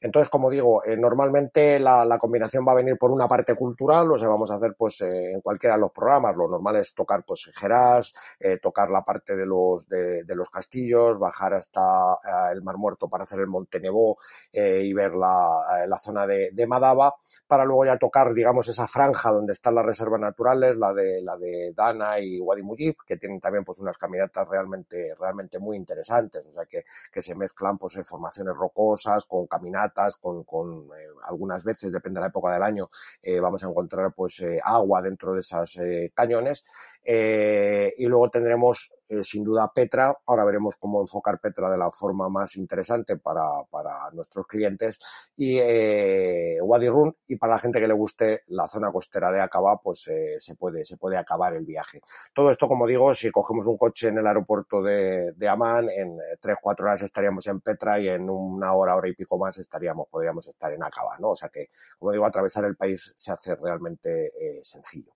Entonces, 0.00 0.28
como 0.28 0.50
digo, 0.50 0.82
normalmente 0.98 1.78
la, 1.78 2.04
la, 2.04 2.18
combinación 2.18 2.66
va 2.66 2.72
a 2.72 2.76
venir 2.76 2.98
por 2.98 3.10
una 3.10 3.28
parte 3.28 3.54
cultural, 3.54 4.12
o 4.12 4.18
sea, 4.18 4.28
vamos 4.28 4.50
a 4.50 4.56
hacer 4.56 4.74
pues 4.76 5.00
en 5.00 5.40
cualquiera 5.40 5.76
de 5.76 5.80
los 5.80 5.92
programas, 5.92 6.36
lo 6.36 6.48
normal 6.48 6.76
es 6.76 6.92
tocar 6.92 7.24
pues 7.24 7.50
Gerás, 7.54 8.12
tocar 8.60 8.90
la 8.90 9.02
parte 9.04 9.36
de 9.36 9.46
los, 9.46 9.88
de 9.88 10.34
los 10.34 10.50
castillos, 10.50 11.18
bajar 11.18 11.54
hasta 11.54 12.18
el 12.52 12.62
Mar 12.62 12.76
Muerto 12.76 13.08
para 13.08 13.24
hacer 13.24 13.40
el 13.40 13.46
Monte 13.46 13.80
Nebo 13.80 14.11
eh, 14.52 14.82
y 14.84 14.92
ver 14.92 15.14
la, 15.14 15.82
eh, 15.84 15.88
la 15.88 15.98
zona 15.98 16.26
de, 16.26 16.50
de, 16.52 16.66
Madaba, 16.66 17.14
para 17.46 17.64
luego 17.64 17.84
ya 17.84 17.98
tocar, 17.98 18.32
digamos, 18.34 18.68
esa 18.68 18.86
franja 18.86 19.30
donde 19.30 19.52
están 19.52 19.74
las 19.74 19.84
reservas 19.84 20.20
naturales, 20.20 20.76
la 20.76 20.92
de, 20.92 21.22
la 21.22 21.36
de 21.36 21.72
Dana 21.74 22.20
y 22.20 22.40
Wadi 22.40 22.62
Mujib, 22.62 22.96
que 23.06 23.16
tienen 23.16 23.40
también 23.40 23.64
pues 23.64 23.78
unas 23.78 23.98
caminatas 23.98 24.48
realmente, 24.48 25.14
realmente 25.18 25.58
muy 25.58 25.76
interesantes, 25.76 26.44
o 26.46 26.52
sea 26.52 26.64
que, 26.66 26.84
que 27.12 27.22
se 27.22 27.34
mezclan 27.34 27.78
pues 27.78 27.96
en 27.96 28.04
formaciones 28.04 28.54
rocosas, 28.56 29.24
con 29.26 29.46
caminatas, 29.46 30.16
con, 30.16 30.44
con 30.44 30.88
eh, 30.96 31.08
algunas 31.26 31.64
veces, 31.64 31.92
depende 31.92 32.18
de 32.18 32.22
la 32.22 32.28
época 32.28 32.52
del 32.52 32.62
año, 32.62 32.88
eh, 33.22 33.40
vamos 33.40 33.62
a 33.64 33.68
encontrar 33.68 34.12
pues 34.14 34.40
eh, 34.40 34.60
agua 34.62 35.02
dentro 35.02 35.32
de 35.34 35.40
esas 35.40 35.76
eh, 35.76 36.12
cañones 36.14 36.64
eh, 37.04 37.94
y 37.98 38.06
luego 38.06 38.30
tendremos, 38.30 38.92
eh, 39.08 39.24
sin 39.24 39.44
duda, 39.44 39.70
Petra. 39.74 40.16
Ahora 40.26 40.44
veremos 40.44 40.76
cómo 40.76 41.00
enfocar 41.00 41.40
Petra 41.40 41.70
de 41.70 41.78
la 41.78 41.90
forma 41.90 42.28
más 42.28 42.56
interesante 42.56 43.16
para, 43.16 43.64
para 43.70 44.10
nuestros 44.12 44.46
clientes. 44.46 45.00
Y 45.36 45.58
eh, 45.58 46.58
Wadi 46.62 46.88
Rum, 46.88 47.12
y 47.26 47.36
para 47.36 47.54
la 47.54 47.58
gente 47.58 47.80
que 47.80 47.88
le 47.88 47.94
guste 47.94 48.42
la 48.48 48.68
zona 48.68 48.92
costera 48.92 49.32
de 49.32 49.40
Acaba, 49.40 49.78
pues 49.78 50.06
eh, 50.08 50.36
se, 50.38 50.54
puede, 50.54 50.84
se 50.84 50.96
puede 50.96 51.16
acabar 51.16 51.54
el 51.54 51.64
viaje. 51.64 52.00
Todo 52.34 52.50
esto, 52.50 52.68
como 52.68 52.86
digo, 52.86 53.14
si 53.14 53.30
cogemos 53.30 53.66
un 53.66 53.76
coche 53.76 54.08
en 54.08 54.18
el 54.18 54.26
aeropuerto 54.26 54.82
de, 54.82 55.32
de 55.32 55.48
Amán, 55.48 55.88
en 55.90 56.16
3-4 56.40 56.80
horas 56.82 57.02
estaríamos 57.02 57.46
en 57.46 57.60
Petra 57.60 57.98
y 57.98 58.08
en 58.08 58.30
una 58.30 58.74
hora, 58.74 58.96
hora 58.96 59.08
y 59.08 59.14
pico 59.14 59.38
más 59.38 59.58
estaríamos, 59.58 60.08
podríamos 60.08 60.46
estar 60.46 60.72
en 60.72 60.82
Acaba, 60.82 61.18
¿no? 61.18 61.30
O 61.30 61.36
sea 61.36 61.48
que, 61.48 61.70
como 61.98 62.12
digo, 62.12 62.26
atravesar 62.26 62.64
el 62.64 62.76
país 62.76 63.12
se 63.16 63.32
hace 63.32 63.54
realmente 63.56 64.32
eh, 64.38 64.60
sencillo. 64.62 65.12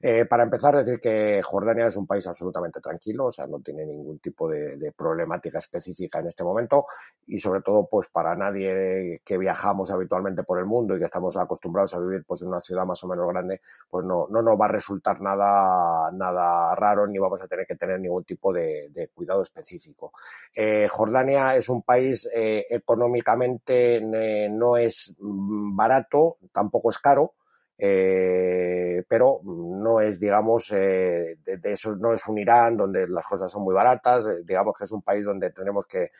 Eh, 0.00 0.24
para 0.26 0.42
empezar, 0.42 0.76
decir 0.76 1.00
que 1.00 1.40
Jordania 1.42 1.86
es 1.86 1.96
un 1.96 2.06
país 2.06 2.26
absolutamente 2.26 2.80
tranquilo, 2.80 3.26
o 3.26 3.30
sea, 3.30 3.46
no 3.46 3.60
tiene 3.60 3.84
ningún 3.84 4.18
tipo 4.18 4.48
de, 4.48 4.92
problemática 4.96 5.58
específica 5.58 6.18
en 6.18 6.26
este 6.26 6.44
momento 6.44 6.86
y 7.26 7.38
sobre 7.38 7.62
todo, 7.62 7.86
pues 7.90 8.08
para 8.08 8.34
nadie 8.34 9.20
que 9.24 9.38
viajamos 9.38 9.90
habitualmente 9.90 10.42
por 10.42 10.58
el 10.58 10.66
mundo 10.66 10.96
y 10.96 10.98
que 10.98 11.06
estamos 11.06 11.36
acostumbrados 11.36 11.94
a 11.94 11.98
vivir 11.98 12.24
pues 12.26 12.42
en 12.42 12.48
una 12.48 12.60
ciudad 12.60 12.84
más 12.84 13.02
o 13.04 13.08
menos 13.08 13.28
grande, 13.28 13.60
pues 13.88 14.04
no, 14.04 14.26
no 14.28 14.42
nos 14.42 14.60
va 14.60 14.66
a 14.66 14.68
resultar 14.68 15.20
nada, 15.20 16.10
nada 16.12 16.74
raro 16.74 17.06
ni 17.06 17.18
vamos 17.18 17.40
a 17.40 17.48
tener 17.48 17.66
que 17.66 17.76
tener 17.76 18.00
ningún 18.00 18.24
tipo 18.24 18.52
de, 18.52 19.10
cuidado 19.14 19.42
específico. 19.42 20.12
Eh, 20.54 20.88
Jordania 20.88 21.56
es 21.56 21.68
un 21.68 21.82
país 21.82 22.28
eh, 22.34 22.66
económicamente 22.70 23.96
eh, 23.96 24.48
no 24.50 24.76
es 24.76 25.14
barato, 25.18 26.38
tampoco 26.52 26.90
es 26.90 26.98
caro, 26.98 27.34
eh, 27.84 29.02
pero 29.08 29.40
no 29.42 30.00
es, 30.00 30.20
digamos, 30.20 30.70
eh, 30.70 31.36
eso 31.64 31.96
no 31.96 32.12
es 32.12 32.24
un 32.28 32.38
Irán 32.38 32.76
donde 32.76 33.08
las 33.08 33.26
cosas 33.26 33.50
son 33.50 33.64
muy 33.64 33.74
baratas, 33.74 34.24
eh, 34.28 34.42
digamos 34.44 34.76
que 34.78 34.84
es 34.84 34.92
un 34.92 35.02
país 35.02 35.24
donde 35.24 35.50
tenemos 35.50 35.84
que, 35.86 36.10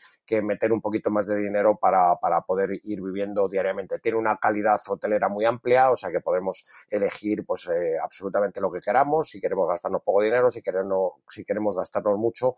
meter 0.42 0.72
un 0.72 0.80
poquito 0.80 1.10
más 1.10 1.26
de 1.26 1.36
dinero 1.36 1.78
para, 1.78 2.16
poder 2.46 2.70
ir 2.84 3.02
viviendo 3.02 3.46
diariamente. 3.48 3.98
Tiene 3.98 4.16
una 4.16 4.38
calidad 4.38 4.80
hotelera 4.88 5.28
muy 5.28 5.44
amplia, 5.44 5.90
o 5.90 5.96
sea 5.96 6.10
que 6.10 6.20
podemos 6.20 6.66
elegir 6.88 7.44
pues 7.44 7.68
absolutamente 8.02 8.58
lo 8.58 8.72
que 8.72 8.80
queramos, 8.80 9.28
si 9.28 9.40
queremos 9.40 9.68
gastarnos 9.68 10.02
poco 10.02 10.22
dinero, 10.22 10.50
si 10.50 10.62
queremos, 10.62 11.12
si 11.28 11.44
queremos 11.44 11.76
gastarnos 11.76 12.18
mucho 12.18 12.56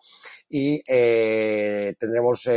y 0.48 0.84
tendremos 0.84 2.48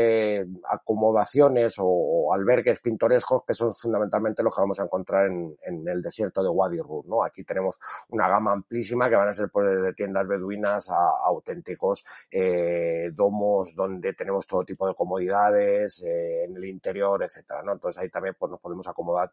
acomodaciones 0.70 1.76
o, 1.80 2.32
albergues 2.32 2.80
pintorescos 2.80 3.44
que 3.44 3.56
son 3.56 3.74
fundamentalmente 3.74 4.44
los 4.44 4.54
que 4.54 4.62
vamos 4.62 4.80
a 4.80 4.84
encontrar 4.84 5.26
en, 5.26 5.58
en 5.64 5.88
el 5.88 6.04
desierto 6.04 6.37
de 6.44 6.50
Wadi 6.50 6.80
Rum, 6.80 7.04
¿no? 7.08 7.24
Aquí 7.24 7.44
tenemos 7.44 7.80
una 8.10 8.28
gama 8.28 8.52
amplísima 8.54 9.10
que 9.10 9.16
van 9.16 9.30
a 9.30 9.34
ser 9.34 9.50
pues, 9.50 9.68
desde 9.68 9.94
tiendas 9.94 10.28
beduinas 10.28 10.90
a, 10.90 11.10
auténticos 11.26 12.06
eh, 12.32 13.10
domos 13.14 13.74
donde 13.76 14.14
tenemos 14.14 14.46
todo 14.48 14.64
tipo 14.64 14.88
de 14.88 14.94
comodidades 14.94 16.04
eh, 16.04 16.46
en 16.46 16.56
el 16.56 16.66
interior, 16.66 17.24
etcétera, 17.24 17.64
¿no? 17.64 17.74
Entonces 17.74 18.02
ahí 18.02 18.10
también 18.10 18.36
pues 18.38 18.52
nos 18.52 18.60
podemos 18.60 18.88
acomodar 18.88 19.30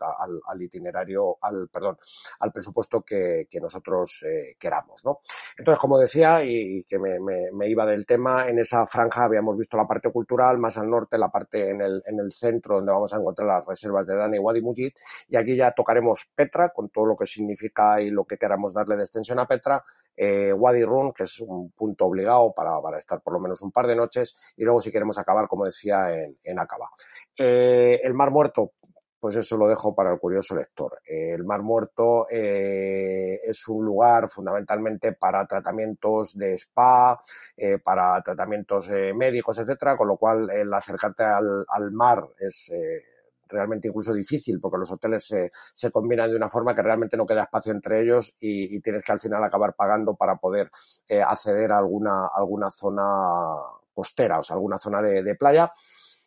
al, 0.47 0.63
itinerario, 0.63 1.37
al 1.41 1.69
perdón, 1.69 1.99
al 2.41 2.53
presupuesto 2.53 3.03
que, 3.03 3.47
nosotros 3.65 4.23
eh, 4.27 4.57
queramos, 4.59 5.03
¿no? 5.05 5.21
Entonces, 5.57 5.81
como 5.81 5.97
decía, 5.97 6.45
y 6.45 6.85
que 6.85 6.99
me, 6.99 7.19
me, 7.19 7.69
iba 7.69 7.87
del 7.87 8.05
tema, 8.05 8.49
en 8.49 8.59
esa 8.59 8.87
franja 8.87 9.25
habíamos 9.25 9.57
visto 9.57 9.77
la 9.77 9.87
parte 9.87 10.11
cultural, 10.11 10.59
más 10.59 10.77
al 10.77 10.91
norte, 10.91 11.17
la 11.17 11.31
parte 11.31 11.71
en 11.71 11.81
el, 11.81 12.03
en 12.05 12.19
el 12.19 12.33
centro, 12.33 12.77
donde 12.77 12.93
vamos 12.93 13.15
a 13.15 13.17
encontrar 13.17 13.49
las 13.49 13.67
reservas 13.67 14.07
de 14.07 14.17
Dana 14.17 14.37
y 14.37 14.39
Wadi 14.39 14.61
Mujid, 14.61 14.93
y 15.29 15.37
aquí 15.37 15.57
ya 15.57 15.73
tocaremos 15.73 16.29
Petra, 16.35 16.71
con 16.71 16.84
todo 16.89 17.07
lo 17.07 17.17
que 17.17 17.27
significa 17.27 18.01
y 18.01 18.11
lo 18.11 18.25
que 18.25 18.37
queramos 18.37 18.73
darle 18.73 18.97
de 18.97 19.03
extensión 19.03 19.39
a 19.39 19.47
Petra, 19.47 19.85
eh, 20.17 20.53
Wadi 20.53 20.85
Run, 20.85 21.13
que 21.13 21.25
es 21.25 21.41
un 21.41 21.71
punto 21.73 22.07
obligado 22.07 22.53
para, 22.55 22.81
para, 22.81 22.99
estar 22.99 23.21
por 23.21 23.35
lo 23.35 23.41
menos 23.41 23.63
un 23.63 23.73
par 23.73 23.87
de 23.87 23.97
noches, 23.97 24.37
y 24.57 24.65
luego 24.65 24.81
si 24.81 24.93
queremos 24.93 25.19
acabar, 25.19 25.49
como 25.49 25.65
decía, 25.65 26.13
en, 26.13 26.39
en 26.43 26.59
Acaba. 26.59 26.91
Eh, 27.37 28.01
el 28.03 28.15
Mar 28.15 28.31
Muerto, 28.31 28.73
pues 29.25 29.37
eso 29.37 29.57
lo 29.57 29.67
dejo 29.67 29.95
para 29.95 30.13
el 30.13 30.19
curioso 30.19 30.55
lector. 30.55 31.01
el 31.07 31.45
Mar 31.45 31.63
Muerto 31.63 32.27
eh, 32.31 33.41
es 33.43 33.67
un 33.69 33.83
lugar 33.83 34.29
fundamentalmente 34.29 35.13
para 35.15 35.47
tratamientos 35.47 36.37
de 36.37 36.53
spa, 36.59 37.19
eh, 37.57 37.79
para 37.79 38.21
tratamientos 38.21 38.91
eh, 38.91 39.15
médicos, 39.15 39.59
etcétera, 39.59 39.97
con 39.97 40.09
lo 40.09 40.19
cual 40.19 40.51
el 40.51 40.71
acercarte 40.75 41.25
al, 41.25 41.65
al 41.67 41.91
mar 41.91 42.23
es 42.39 42.71
realmente 43.49 43.89
incluso 43.89 44.13
difícil 44.13 44.61
porque 44.61 44.79
los 44.79 44.91
hoteles 44.91 45.27
se, 45.27 45.53
se, 45.73 45.91
combinan 45.91 46.31
de 46.31 46.37
una 46.37 46.49
forma 46.49 46.75
que 46.75 46.83
realmente 46.83 47.17
no 47.17 47.27
queda 47.27 47.43
espacio 47.43 47.73
entre 47.73 48.03
ellos 48.03 48.35
y, 48.41 48.77
y 48.77 48.81
tienes 48.81 49.05
que 49.05 49.13
al 49.13 49.21
final 49.21 49.43
acabar 49.45 49.75
pagando 49.75 50.15
para 50.15 50.37
poder 50.37 50.71
acceder 51.27 51.73
a 51.73 51.79
alguna, 51.79 52.29
alguna 52.35 52.71
zona 52.71 53.03
costera, 53.95 54.41
o 54.41 54.43
sea, 54.43 54.55
alguna 54.55 54.79
zona 54.79 55.01
de, 55.01 55.23
de 55.23 55.35
playa. 55.37 55.73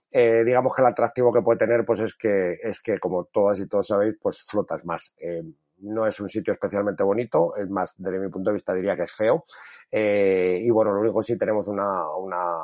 Eh, 0.10 0.44
digamos 0.46 0.74
que 0.74 0.82
el 0.82 0.88
atractivo 0.88 1.34
que 1.34 1.42
puede 1.42 1.60
tener 1.60 1.84
pues 1.86 2.00
es 2.00 2.16
que, 2.16 2.58
es 2.64 2.80
que 2.80 2.98
como 2.98 3.26
todas 3.26 3.60
y 3.60 3.68
todos 3.68 3.88
sabéis, 3.88 4.16
pues 4.22 4.44
flotas 4.44 4.84
más. 4.86 5.14
Eh, 5.18 5.44
no 5.80 6.08
es 6.08 6.20
un 6.20 6.30
sitio 6.30 6.54
especialmente 6.54 7.04
bonito, 7.04 7.56
es 7.56 7.70
más, 7.70 7.94
desde 7.98 8.20
mi 8.20 8.30
punto 8.30 8.50
de 8.50 8.56
vista 8.56 8.74
diría 8.74 8.96
que 8.96 9.04
es 9.04 9.12
feo. 9.12 9.46
Eh, 9.92 10.60
y 10.64 10.70
bueno, 10.72 10.92
lo 10.94 11.02
único 11.02 11.22
sí 11.22 11.38
tenemos 11.38 11.68
una, 11.68 12.10
una 12.18 12.58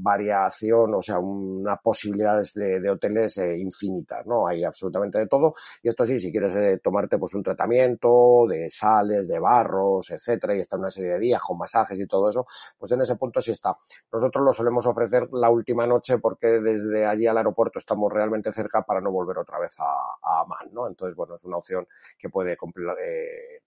variación, 0.00 0.94
o 0.94 1.02
sea, 1.02 1.18
una 1.18 1.76
posibilidades 1.76 2.54
de, 2.54 2.88
hoteles 2.90 3.38
eh, 3.38 3.58
infinitas, 3.58 4.26
¿no? 4.26 4.46
Hay 4.46 4.64
absolutamente 4.64 5.18
de 5.18 5.26
todo. 5.26 5.54
Y 5.82 5.88
esto 5.88 6.06
sí, 6.06 6.20
si 6.20 6.30
quieres 6.30 6.54
eh, 6.56 6.80
tomarte 6.82 7.18
pues 7.18 7.34
un 7.34 7.42
tratamiento 7.42 8.46
de 8.48 8.70
sales, 8.70 9.26
de 9.28 9.38
barros, 9.38 10.10
etcétera, 10.10 10.56
y 10.56 10.60
está 10.60 10.76
una 10.76 10.90
serie 10.90 11.12
de 11.12 11.18
días 11.18 11.42
con 11.42 11.58
masajes 11.58 11.98
y 11.98 12.06
todo 12.06 12.30
eso, 12.30 12.46
pues 12.78 12.92
en 12.92 13.00
ese 13.02 13.16
punto 13.16 13.40
sí 13.42 13.52
está. 13.52 13.76
Nosotros 14.12 14.44
lo 14.44 14.52
solemos 14.52 14.86
ofrecer 14.86 15.28
la 15.32 15.50
última 15.50 15.86
noche 15.86 16.18
porque 16.18 16.60
desde 16.60 17.06
allí 17.06 17.26
al 17.26 17.38
aeropuerto 17.38 17.78
estamos 17.78 18.12
realmente 18.12 18.52
cerca 18.52 18.82
para 18.82 19.00
no 19.00 19.10
volver 19.10 19.38
otra 19.38 19.58
vez 19.58 19.78
a, 19.80 19.84
a 20.22 20.40
Amman, 20.42 20.72
¿no? 20.72 20.86
Entonces, 20.86 21.16
bueno, 21.16 21.36
es 21.36 21.44
una 21.44 21.56
opción 21.56 21.86
que 22.18 22.28
puede 22.28 22.52
eh, 22.52 23.62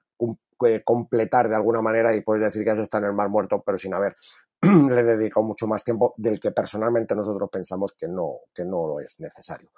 completar 0.84 1.50
de 1.50 1.56
alguna 1.56 1.82
manera 1.82 2.16
y 2.16 2.22
puedes 2.22 2.44
decir 2.44 2.63
que 2.63 2.72
has 2.72 2.80
estado 2.80 3.06
en 3.06 3.10
el 3.10 3.16
mar 3.16 3.30
muerto, 3.30 3.63
pero 3.66 3.78
sin 3.78 3.94
haber 3.94 4.16
le 4.62 5.04
dedicado 5.04 5.44
mucho 5.44 5.66
más 5.66 5.84
tiempo 5.84 6.13
del 6.18 6.40
que 6.40 6.51
personalmente 6.51 7.16
nosotros 7.16 7.50
pensamos 7.51 7.94
que 7.94 8.08
no, 8.08 8.42
que 8.54 8.63
no 8.63 8.86
lo 8.86 9.00
es 9.00 9.20
necesario. 9.20 9.72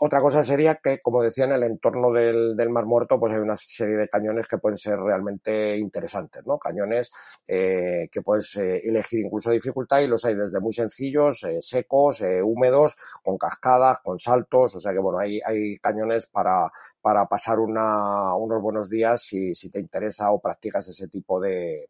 otra 0.00 0.20
cosa 0.20 0.44
sería 0.44 0.74
que, 0.74 1.00
como 1.00 1.22
decía, 1.22 1.46
en 1.46 1.52
el 1.52 1.62
entorno 1.62 2.12
del, 2.12 2.54
del, 2.54 2.68
Mar 2.68 2.84
Muerto, 2.84 3.18
pues 3.18 3.32
hay 3.32 3.40
una 3.40 3.56
serie 3.56 3.96
de 3.96 4.08
cañones 4.08 4.46
que 4.46 4.58
pueden 4.58 4.76
ser 4.76 4.98
realmente 4.98 5.78
interesantes, 5.78 6.44
¿no? 6.44 6.58
Cañones 6.58 7.12
eh, 7.46 8.08
que 8.12 8.20
puedes 8.20 8.54
eh, 8.56 8.82
elegir 8.84 9.20
incluso 9.20 9.50
dificultad 9.50 10.00
y 10.00 10.06
los 10.06 10.24
hay 10.26 10.34
desde 10.34 10.60
muy 10.60 10.74
sencillos, 10.74 11.42
eh, 11.44 11.62
secos, 11.62 12.20
eh, 12.20 12.42
húmedos, 12.42 12.96
con 13.22 13.38
cascadas, 13.38 14.00
con 14.04 14.18
saltos, 14.18 14.74
o 14.74 14.80
sea 14.80 14.92
que 14.92 14.98
bueno, 14.98 15.18
hay, 15.18 15.40
hay 15.46 15.78
cañones 15.78 16.26
para, 16.26 16.70
para 17.04 17.26
pasar 17.26 17.58
unos 17.60 18.62
buenos 18.62 18.88
días 18.88 19.20
si, 19.20 19.52
te 19.68 19.78
interesa 19.78 20.30
o 20.30 20.40
practicas 20.40 20.88
ese 20.88 21.06
tipo 21.08 21.38
de 21.38 21.86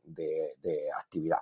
actividad. 0.99 1.39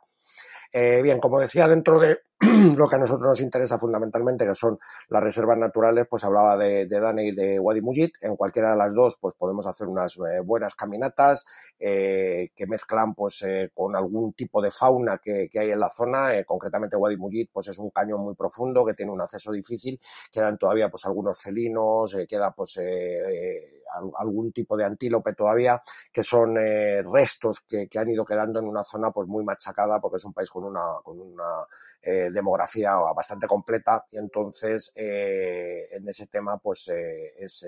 Eh, 0.72 1.02
bien, 1.02 1.20
como 1.20 1.38
decía, 1.38 1.68
dentro 1.68 2.00
de 2.00 2.20
lo 2.76 2.88
que 2.88 2.96
a 2.96 2.98
nosotros 2.98 3.28
nos 3.28 3.40
interesa 3.40 3.78
fundamentalmente, 3.78 4.44
que 4.44 4.54
son 4.56 4.76
las 5.10 5.22
reservas 5.22 5.56
naturales, 5.58 6.08
pues 6.10 6.24
hablaba 6.24 6.56
de, 6.56 6.86
de 6.86 7.00
Dane 7.00 7.26
y 7.26 7.32
de 7.32 7.60
Wadi 7.60 7.80
Mujid. 7.80 8.10
En 8.20 8.34
cualquiera 8.34 8.72
de 8.72 8.76
las 8.76 8.92
dos, 8.92 9.16
pues 9.20 9.34
podemos 9.34 9.64
hacer 9.64 9.86
unas 9.86 10.16
eh, 10.16 10.40
buenas 10.44 10.74
caminatas 10.74 11.44
eh, 11.78 12.50
que 12.56 12.66
mezclan 12.66 13.14
pues 13.14 13.42
eh, 13.42 13.70
con 13.72 13.94
algún 13.94 14.32
tipo 14.32 14.60
de 14.60 14.72
fauna 14.72 15.18
que, 15.18 15.48
que 15.48 15.60
hay 15.60 15.70
en 15.70 15.78
la 15.78 15.88
zona. 15.88 16.34
Eh, 16.36 16.44
concretamente 16.44 16.96
Wadi 16.96 17.16
Mujid, 17.16 17.48
pues 17.52 17.68
es 17.68 17.78
un 17.78 17.90
cañón 17.90 18.22
muy 18.22 18.34
profundo 18.34 18.84
que 18.84 18.94
tiene 18.94 19.12
un 19.12 19.20
acceso 19.20 19.52
difícil. 19.52 20.00
Quedan 20.32 20.58
todavía 20.58 20.88
pues 20.88 21.04
algunos 21.06 21.40
felinos, 21.40 22.12
eh, 22.14 22.26
queda 22.26 22.50
pues 22.50 22.76
eh, 22.78 23.82
algún 24.18 24.52
tipo 24.52 24.76
de 24.76 24.84
antílope 24.84 25.34
todavía, 25.34 25.80
que 26.12 26.22
son 26.22 26.56
eh, 26.58 27.02
restos 27.02 27.60
que, 27.68 27.88
que, 27.88 27.98
han 27.98 28.08
ido 28.08 28.24
quedando 28.24 28.58
en 28.58 28.66
una 28.66 28.82
zona 28.82 29.10
pues 29.10 29.28
muy 29.28 29.44
machacada 29.44 30.00
porque 30.00 30.16
es 30.16 30.24
un 30.24 30.32
país 30.32 30.50
con 30.50 30.64
una, 30.64 30.82
con 31.02 31.20
una 31.20 31.66
eh, 32.04 32.30
demografía 32.32 32.96
bastante 32.96 33.46
completa 33.46 34.04
y 34.10 34.16
entonces 34.16 34.90
eh, 34.96 35.86
en 35.92 36.08
ese 36.08 36.26
tema 36.26 36.58
pues 36.58 36.88
eh, 36.88 37.34
es 37.38 37.64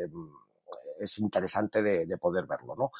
es 0.99 1.19
interesante 1.21 1.83
de, 1.83 2.05
de, 2.05 2.19
poder 2.19 2.47
verlo, 2.47 2.75
¿no? 2.75 2.91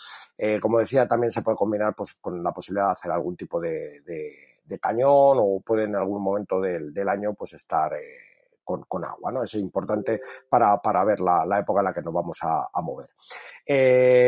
Como 0.61 0.79
decía, 0.79 1.07
también 1.09 1.31
se 1.31 1.43
puede 1.43 1.57
combinar 1.57 1.95
pues, 1.95 2.15
con 2.15 2.43
la 2.43 2.53
posibilidad 2.53 2.87
de 2.87 2.93
hacer 2.93 3.11
algún 3.11 3.37
tipo 3.37 3.61
de, 3.61 4.03
cañón 4.81 5.39
o 5.41 5.61
puede 5.65 5.85
en 5.85 5.97
algún 5.97 6.23
momento 6.23 6.61
del, 6.61 7.09
año 7.09 7.35
pues 7.35 7.55
estar 7.55 7.93
con, 8.63 8.83
con, 8.83 9.05
agua, 9.05 9.33
¿no? 9.33 9.43
Es 9.45 9.55
importante 9.55 10.21
para, 10.49 10.81
para 10.83 11.05
ver 11.05 11.21
la, 11.21 11.47
la, 11.47 11.61
época 11.61 11.81
en 11.81 11.85
la 11.85 11.95
que 11.95 12.03
nos 12.03 12.15
vamos 12.15 12.39
a, 12.43 12.69
mover. 12.83 13.11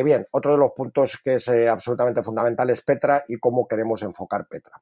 Bien, 0.04 0.26
otro 0.30 0.52
de 0.52 0.58
los 0.58 0.72
puntos 0.72 1.20
que 1.22 1.34
es 1.34 1.48
absolutamente 1.48 2.22
fundamental 2.22 2.70
es 2.70 2.82
Petra 2.82 3.25
y 3.28 3.38
cómo 3.38 3.66
queremos 3.66 4.02
enfocar 4.02 4.46
Petra. 4.46 4.80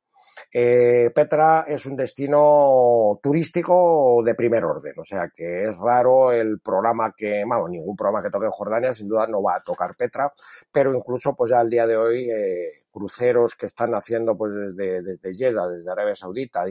Eh, 0.52 1.10
Petra 1.14 1.64
es 1.66 1.84
un 1.86 1.96
destino 1.96 3.18
turístico 3.22 4.22
de 4.24 4.34
primer 4.34 4.64
orden, 4.64 4.94
o 4.98 5.04
sea 5.04 5.30
que 5.34 5.64
es 5.64 5.76
raro 5.78 6.32
el 6.32 6.60
programa 6.60 7.12
que, 7.16 7.42
bueno, 7.46 7.68
ningún 7.68 7.96
programa 7.96 8.22
que 8.22 8.30
toque 8.30 8.46
Jordania 8.50 8.92
sin 8.92 9.08
duda 9.08 9.26
no 9.26 9.42
va 9.42 9.56
a 9.56 9.62
tocar 9.62 9.96
Petra, 9.96 10.32
pero 10.70 10.94
incluso 10.94 11.34
pues 11.34 11.50
ya 11.50 11.60
al 11.60 11.70
día 11.70 11.86
de 11.86 11.96
hoy 11.96 12.30
eh, 12.30 12.84
cruceros 12.90 13.54
que 13.54 13.66
están 13.66 13.94
haciendo 13.94 14.36
pues 14.36 14.52
desde, 14.52 15.02
desde 15.02 15.34
Jeddah, 15.34 15.66
desde 15.68 15.90
Arabia 15.90 16.14
Saudita, 16.14 16.64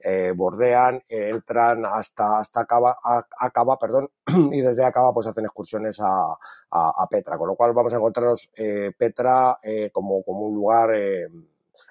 eh, 0.00 0.32
bordean, 0.34 1.02
entran 1.08 1.84
hasta, 1.84 2.38
hasta 2.38 2.60
Acaba, 2.60 2.96
Acaba, 3.38 3.78
perdón, 3.78 4.08
y 4.52 4.60
desde 4.62 4.84
Acaba 4.84 5.12
pues 5.12 5.26
hacen 5.26 5.44
excursiones 5.44 6.00
a, 6.00 6.32
a, 6.70 6.92
a 6.96 7.06
Petra, 7.10 7.36
con 7.36 7.48
lo 7.48 7.56
cual 7.56 7.72
vamos 7.74 7.92
a 7.92 7.96
encontrarnos 7.96 8.50
Petra 8.96 9.58
como, 9.92 10.22
como 10.22 10.46
un 10.46 10.54
lugar 10.54 10.90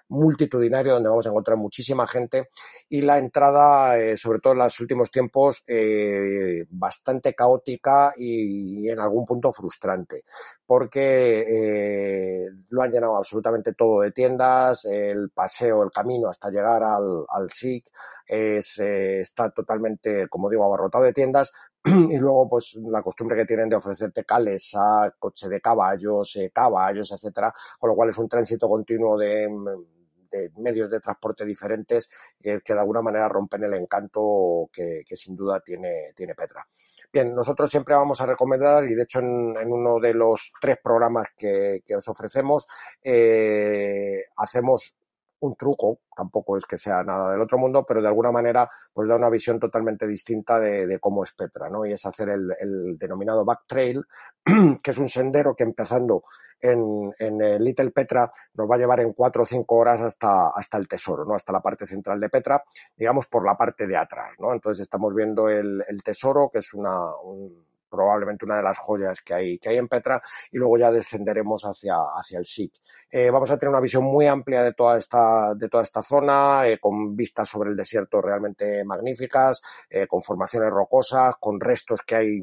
multitudinario 0.09 0.93
donde 0.93 1.09
vamos 1.09 1.25
a 1.25 1.29
encontrar 1.29 1.57
muchísima 1.57 2.07
gente 2.07 2.49
y 2.89 3.01
la 3.01 3.17
entrada, 3.17 3.97
eh, 3.99 4.17
sobre 4.17 4.39
todo 4.39 4.53
en 4.53 4.59
los 4.59 4.79
últimos 4.79 5.11
tiempos, 5.11 5.63
eh, 5.67 6.65
bastante 6.69 7.33
caótica 7.33 8.13
y, 8.17 8.89
en 8.89 8.99
algún 8.99 9.25
punto 9.25 9.51
frustrante 9.51 10.23
porque 10.65 11.45
eh, 11.47 12.45
lo 12.69 12.81
han 12.81 12.91
llenado 12.91 13.17
absolutamente 13.17 13.73
todo 13.73 14.01
de 14.01 14.11
tiendas, 14.11 14.85
el 14.85 15.29
paseo, 15.29 15.83
el 15.83 15.91
camino 15.91 16.29
hasta 16.29 16.49
llegar 16.49 16.83
al, 16.83 17.25
al 17.29 17.51
SIC 17.51 17.85
es, 18.27 18.79
está 18.79 19.49
totalmente, 19.51 20.27
como 20.27 20.49
digo, 20.49 20.65
abarrotado 20.65 21.05
de 21.05 21.13
tiendas 21.13 21.53
y 21.85 22.17
luego 22.17 22.49
pues 22.49 22.75
la 22.75 23.01
costumbre 23.01 23.37
que 23.37 23.45
tienen 23.45 23.69
de 23.69 23.77
ofrecerte 23.77 24.25
cales 24.25 24.71
a 24.75 25.13
coche 25.17 25.47
de 25.47 25.61
caballos, 25.61 26.37
caballos, 26.53 27.11
etcétera, 27.13 27.53
con 27.79 27.89
lo 27.89 27.95
cual 27.95 28.09
es 28.09 28.17
un 28.17 28.27
tránsito 28.27 28.67
continuo 28.67 29.17
de 29.17 29.47
de 30.31 30.51
medios 30.57 30.89
de 30.89 30.99
transporte 30.99 31.45
diferentes 31.45 32.09
que, 32.41 32.59
de 32.65 32.79
alguna 32.79 33.01
manera 33.01 33.27
rompen 33.27 33.63
el 33.63 33.73
encanto 33.73 34.69
que, 34.71 35.03
que, 35.07 35.15
sin 35.15 35.35
duda 35.35 35.59
tiene, 35.59 36.13
tiene 36.15 36.35
Petra. 36.35 36.67
Bien, 37.11 37.33
nosotros 37.33 37.69
siempre 37.69 37.95
vamos 37.95 38.19
a 38.21 38.25
recomendar, 38.25 38.85
y 38.85 38.95
de 38.95 39.03
hecho 39.03 39.19
en, 39.19 39.55
en 39.57 39.71
uno 39.71 39.99
de 39.99 40.13
los 40.13 40.51
tres 40.59 40.77
programas 40.83 41.27
que, 41.37 41.83
que 41.85 41.95
os 41.95 42.07
ofrecemos, 42.07 42.67
eh, 43.03 44.25
hacemos 44.35 44.93
un 45.39 45.55
truco, 45.55 45.99
tampoco 46.15 46.57
es 46.57 46.65
que 46.65 46.77
sea 46.77 47.03
nada 47.03 47.31
del 47.31 47.41
otro 47.41 47.57
mundo, 47.57 47.85
pero 47.87 48.01
de 48.01 48.07
alguna 48.07 48.31
manera 48.31 48.69
pues 48.93 49.07
da 49.07 49.15
una 49.15 49.29
visión 49.29 49.59
totalmente 49.59 50.07
distinta 50.07 50.59
de, 50.59 50.87
de 50.87 50.99
cómo 50.99 51.23
es 51.23 51.33
Petra, 51.33 51.69
¿no? 51.69 51.85
Y 51.85 51.93
es 51.93 52.05
hacer 52.05 52.29
el, 52.29 52.53
el 52.59 52.97
denominado 52.97 53.45
back 53.45 53.61
trail, 53.67 54.03
que 54.83 54.91
es 54.91 54.97
un 54.97 55.09
sendero 55.09 55.55
que 55.55 55.63
empezando 55.63 56.23
en, 56.59 57.13
en 57.19 57.63
Little 57.63 57.91
Petra 57.91 58.31
nos 58.55 58.69
va 58.69 58.75
a 58.75 58.79
llevar 58.79 58.99
en 58.99 59.13
cuatro 59.13 59.43
o 59.43 59.45
cinco 59.45 59.75
horas 59.75 60.01
hasta, 60.01 60.49
hasta 60.49 60.77
el 60.77 60.87
tesoro, 60.87 61.25
¿no? 61.25 61.35
Hasta 61.35 61.53
la 61.53 61.61
parte 61.61 61.85
central 61.85 62.19
de 62.19 62.29
Petra, 62.29 62.63
digamos 62.95 63.27
por 63.27 63.45
la 63.45 63.55
parte 63.55 63.85
de 63.85 63.97
atrás, 63.97 64.31
¿no? 64.39 64.53
Entonces 64.53 64.83
estamos 64.83 65.13
viendo 65.13 65.49
el, 65.49 65.83
el 65.87 66.03
tesoro, 66.03 66.49
que 66.51 66.59
es 66.59 66.73
una, 66.73 67.15
un, 67.23 67.65
probablemente 67.89 68.45
una 68.45 68.57
de 68.57 68.63
las 68.63 68.77
joyas 68.77 69.21
que 69.21 69.33
hay, 69.33 69.59
que 69.59 69.69
hay 69.69 69.77
en 69.77 69.87
Petra, 69.87 70.21
y 70.51 70.57
luego 70.57 70.77
ya 70.77 70.91
descenderemos 70.91 71.63
hacia, 71.63 71.95
hacia 71.95 72.39
el 72.39 72.45
SIC. 72.45 72.73
Eh, 73.09 73.29
vamos 73.29 73.49
a 73.51 73.57
tener 73.57 73.69
una 73.69 73.79
visión 73.79 74.03
muy 74.03 74.27
amplia 74.27 74.63
de 74.63 74.73
toda 74.73 74.97
esta, 74.97 75.53
de 75.55 75.69
toda 75.69 75.83
esta 75.83 76.01
zona, 76.01 76.67
eh, 76.67 76.79
con 76.79 77.15
vistas 77.15 77.47
sobre 77.49 77.69
el 77.69 77.75
desierto 77.75 78.21
realmente 78.21 78.83
magníficas, 78.83 79.61
eh, 79.89 80.07
con 80.07 80.21
formaciones 80.21 80.69
rocosas, 80.71 81.35
con 81.39 81.59
restos 81.59 82.01
que 82.05 82.15
hay 82.15 82.41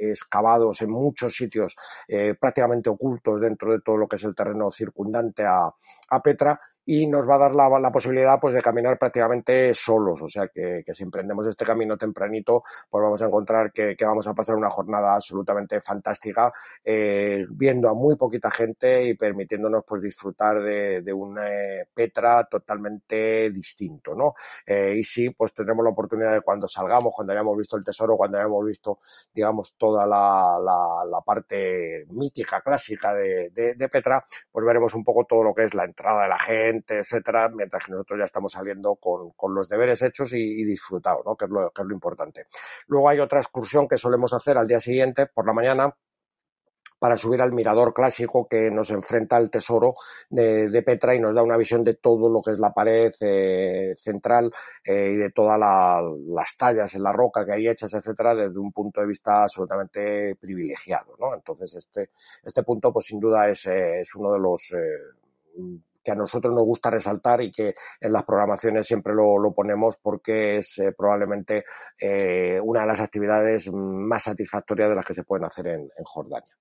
excavados 0.00 0.80
en 0.82 0.90
muchos 0.90 1.34
sitios 1.34 1.74
prácticamente 2.38 2.88
ocultos 2.88 3.40
dentro 3.40 3.72
de 3.72 3.80
todo 3.80 3.96
lo 3.96 4.06
que 4.06 4.14
es 4.14 4.22
el 4.22 4.36
terreno 4.36 4.70
circundante 4.70 5.42
a, 5.44 5.68
a 6.10 6.22
Petra 6.22 6.60
y 6.92 7.06
nos 7.06 7.24
va 7.28 7.36
a 7.36 7.38
dar 7.38 7.52
la, 7.54 7.92
posibilidad 7.92 8.40
pues 8.40 8.52
de 8.52 8.60
caminar 8.60 8.98
prácticamente 8.98 9.72
solos, 9.74 10.20
o 10.22 10.28
sea 10.28 10.48
que, 10.48 10.82
si 10.92 11.04
emprendemos 11.04 11.46
este 11.46 11.64
camino 11.64 11.96
tempranito 11.96 12.64
pues 12.90 13.00
vamos 13.00 13.22
a 13.22 13.26
encontrar 13.26 13.70
que, 13.70 13.94
vamos 14.00 14.26
a 14.26 14.34
pasar 14.34 14.56
una 14.56 14.70
jornada 14.70 15.14
absolutamente 15.14 15.80
fantástica 15.80 16.52
eh, 16.82 17.46
viendo 17.48 17.88
a 17.88 17.94
muy 17.94 18.16
poquita 18.16 18.50
gente 18.50 19.06
y 19.06 19.14
permitiéndonos 19.14 19.84
pues 19.86 20.02
disfrutar 20.02 20.60
de, 20.60 21.02
de 21.02 21.12
un 21.12 21.38
eh, 21.40 21.86
Petra 21.94 22.48
totalmente 22.50 23.50
distinto, 23.50 24.16
¿no? 24.16 24.34
Eh, 24.66 24.96
y 24.98 25.04
sí, 25.04 25.30
pues 25.30 25.54
tendremos 25.54 25.84
la 25.84 25.90
oportunidad 25.90 26.32
de 26.32 26.40
cuando 26.40 26.66
salgamos, 26.66 27.12
cuando 27.14 27.32
hayamos 27.32 27.56
visto 27.56 27.76
el 27.76 27.84
tesoro, 27.84 28.16
cuando 28.16 28.38
hayamos 28.38 28.66
visto, 28.66 28.98
digamos, 29.32 29.74
toda 29.78 30.08
la, 30.08 30.58
la, 30.60 31.20
parte 31.20 32.06
mítica, 32.08 32.62
clásica 32.62 33.14
de, 33.14 33.50
de 33.50 33.88
Petra, 33.88 34.24
pues 34.50 34.66
veremos 34.66 34.92
un 34.94 35.04
poco 35.04 35.24
todo 35.24 35.44
lo 35.44 35.54
que 35.54 35.64
es 35.64 35.74
la 35.74 35.84
entrada 35.84 36.22
de 36.22 36.28
la 36.28 36.38
gente, 36.40 36.79
etcétera, 36.88 37.48
mientras 37.48 37.84
que 37.84 37.92
nosotros 37.92 38.18
ya 38.18 38.24
estamos 38.24 38.52
saliendo 38.52 38.96
con, 38.96 39.30
con 39.32 39.54
los 39.54 39.68
deberes 39.68 40.02
hechos 40.02 40.32
y, 40.32 40.38
y 40.38 40.64
disfrutados, 40.64 41.22
¿no? 41.24 41.36
Que 41.36 41.46
es, 41.46 41.50
lo, 41.50 41.70
que 41.70 41.82
es 41.82 41.88
lo 41.88 41.94
importante. 41.94 42.46
Luego 42.86 43.08
hay 43.08 43.20
otra 43.20 43.40
excursión 43.40 43.88
que 43.88 43.96
solemos 43.96 44.32
hacer 44.32 44.56
al 44.58 44.66
día 44.66 44.80
siguiente, 44.80 45.26
por 45.26 45.46
la 45.46 45.52
mañana, 45.52 45.94
para 47.00 47.16
subir 47.16 47.40
al 47.40 47.52
mirador 47.52 47.94
clásico 47.94 48.46
que 48.46 48.70
nos 48.70 48.90
enfrenta 48.90 49.36
al 49.36 49.50
tesoro 49.50 49.94
de, 50.28 50.82
Petra 50.84 51.14
y 51.14 51.18
nos 51.18 51.34
da 51.34 51.42
una 51.42 51.56
visión 51.56 51.82
de 51.82 51.94
todo 51.94 52.28
lo 52.28 52.42
que 52.42 52.52
es 52.52 52.58
la 52.58 52.72
pared 52.72 53.10
eh, 53.20 53.94
central 53.96 54.52
eh, 54.84 55.12
y 55.14 55.16
de 55.16 55.30
todas 55.30 55.58
la, 55.58 56.02
las 56.28 56.56
tallas 56.58 56.94
en 56.94 57.02
la 57.02 57.10
roca 57.10 57.44
que 57.44 57.52
hay 57.52 57.68
hechas, 57.68 57.94
etcétera, 57.94 58.34
desde 58.34 58.58
un 58.58 58.70
punto 58.70 59.00
de 59.00 59.06
vista 59.06 59.42
absolutamente 59.42 60.36
privilegiado, 60.36 61.16
¿no? 61.18 61.34
Entonces 61.34 61.74
este, 61.74 62.10
este 62.44 62.62
punto, 62.62 62.92
pues 62.92 63.06
sin 63.06 63.18
duda 63.18 63.48
es, 63.48 63.66
eh, 63.66 64.00
es 64.00 64.14
uno 64.14 64.32
de 64.32 64.38
los 64.38 64.74
que 66.02 66.12
a 66.12 66.14
nosotros 66.14 66.54
nos 66.54 66.64
gusta 66.64 66.90
resaltar 66.90 67.42
y 67.42 67.50
que 67.50 67.74
en 68.00 68.12
las 68.12 68.24
programaciones 68.24 68.86
siempre 68.86 69.14
lo, 69.14 69.52
ponemos 69.54 69.96
porque 70.02 70.58
es 70.58 70.78
eh, 70.78 70.92
probablemente 70.96 71.64
eh, 72.00 72.60
una 72.62 72.82
de 72.82 72.86
las 72.86 73.00
actividades 73.00 73.70
más 73.72 74.24
satisfactorias 74.24 74.88
de 74.88 74.94
las 74.94 75.04
que 75.04 75.14
se 75.14 75.24
pueden 75.24 75.44
hacer 75.44 75.66
en, 75.66 75.88
Jordania. 76.04 76.54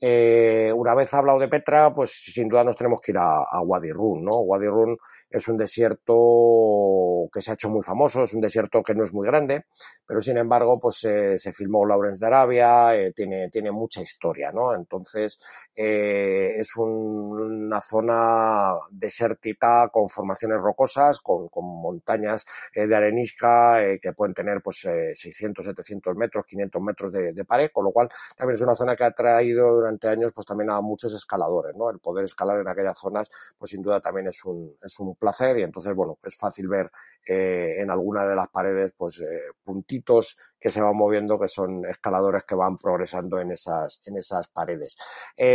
Eh, 0.00 0.72
una 0.74 0.94
vez 0.94 1.12
hablado 1.14 1.38
de 1.38 1.48
Petra, 1.48 1.94
pues 1.94 2.10
sin 2.10 2.48
duda 2.48 2.64
nos 2.64 2.76
tenemos 2.76 3.00
que 3.00 3.12
ir 3.12 3.18
a, 3.18 3.44
a 3.50 3.60
Wadi 3.62 3.90
Rum, 3.90 4.24
¿no? 4.24 4.38
Wadi 4.40 4.66
Rum 4.66 4.96
es 5.34 5.48
un 5.48 5.56
desierto 5.56 7.28
que 7.32 7.40
se 7.40 7.50
ha 7.50 7.54
hecho 7.54 7.68
muy 7.68 7.82
famoso, 7.82 8.22
es 8.22 8.32
un 8.34 8.40
desierto 8.40 8.82
que 8.84 8.94
no 8.94 9.02
es 9.02 9.12
muy 9.12 9.26
grande, 9.26 9.64
pero 10.06 10.20
sin 10.20 10.38
embargo, 10.38 10.78
pues 10.78 11.02
eh, 11.04 11.38
se 11.38 11.52
filmó 11.52 11.84
Lawrence 11.84 12.20
de 12.20 12.26
Arabia, 12.26 13.12
tiene, 13.16 13.50
tiene 13.50 13.72
mucha 13.72 14.00
historia, 14.00 14.52
¿no? 14.52 14.74
Entonces, 14.76 15.40
eh, 15.76 16.54
es 16.58 16.76
un, 16.76 16.86
una 16.86 17.80
zona 17.80 18.74
desértica 18.90 19.88
con 19.88 20.08
formaciones 20.08 20.60
rocosas, 20.60 21.20
con, 21.20 21.48
con 21.48 21.64
montañas 21.64 22.46
eh, 22.72 22.86
de 22.86 22.94
arenisca 22.94 23.82
eh, 23.82 23.98
que 24.00 24.12
pueden 24.12 24.34
tener 24.34 24.62
pues 24.62 24.78
600, 24.78 25.64
700 25.64 26.14
metros, 26.16 26.46
500 26.46 26.82
metros 26.82 27.12
de, 27.12 27.32
de, 27.32 27.44
pared, 27.44 27.70
con 27.72 27.84
lo 27.84 27.90
cual 27.90 28.08
también 28.36 28.54
es 28.54 28.60
una 28.60 28.76
zona 28.76 28.94
que 28.94 29.04
ha 29.04 29.10
traído 29.10 29.74
durante 29.74 30.06
años 30.08 30.32
pues 30.32 30.46
también 30.46 30.70
a 30.70 30.80
muchos 30.80 31.12
escaladores, 31.12 31.74
¿no? 31.76 31.90
El 31.90 31.98
poder 31.98 32.24
escalar 32.24 32.60
en 32.60 32.68
aquellas 32.68 32.98
zonas, 32.98 33.28
pues 33.58 33.72
sin 33.72 33.82
duda 33.82 34.00
también 34.00 34.28
es 34.28 34.44
un, 34.44 34.76
es 34.82 34.98
un 35.00 35.16
placer 35.16 35.58
y 35.58 35.62
entonces, 35.62 35.92
bueno, 35.94 36.18
es 36.24 36.36
fácil 36.36 36.68
ver 36.68 36.90
en 37.26 37.90
alguna 37.90 38.26
de 38.26 38.36
las 38.36 38.48
paredes, 38.48 38.92
pues 38.92 39.24
puntitos 39.62 40.36
que 40.60 40.70
se 40.70 40.82
van 40.82 40.94
moviendo, 40.94 41.38
que 41.38 41.48
son 41.48 41.86
escaladores 41.86 42.44
que 42.44 42.54
van 42.54 42.76
progresando 42.76 43.40
en 43.40 43.52
esas, 43.52 44.02
en 44.04 44.18
esas 44.18 44.48
paredes. 44.48 44.96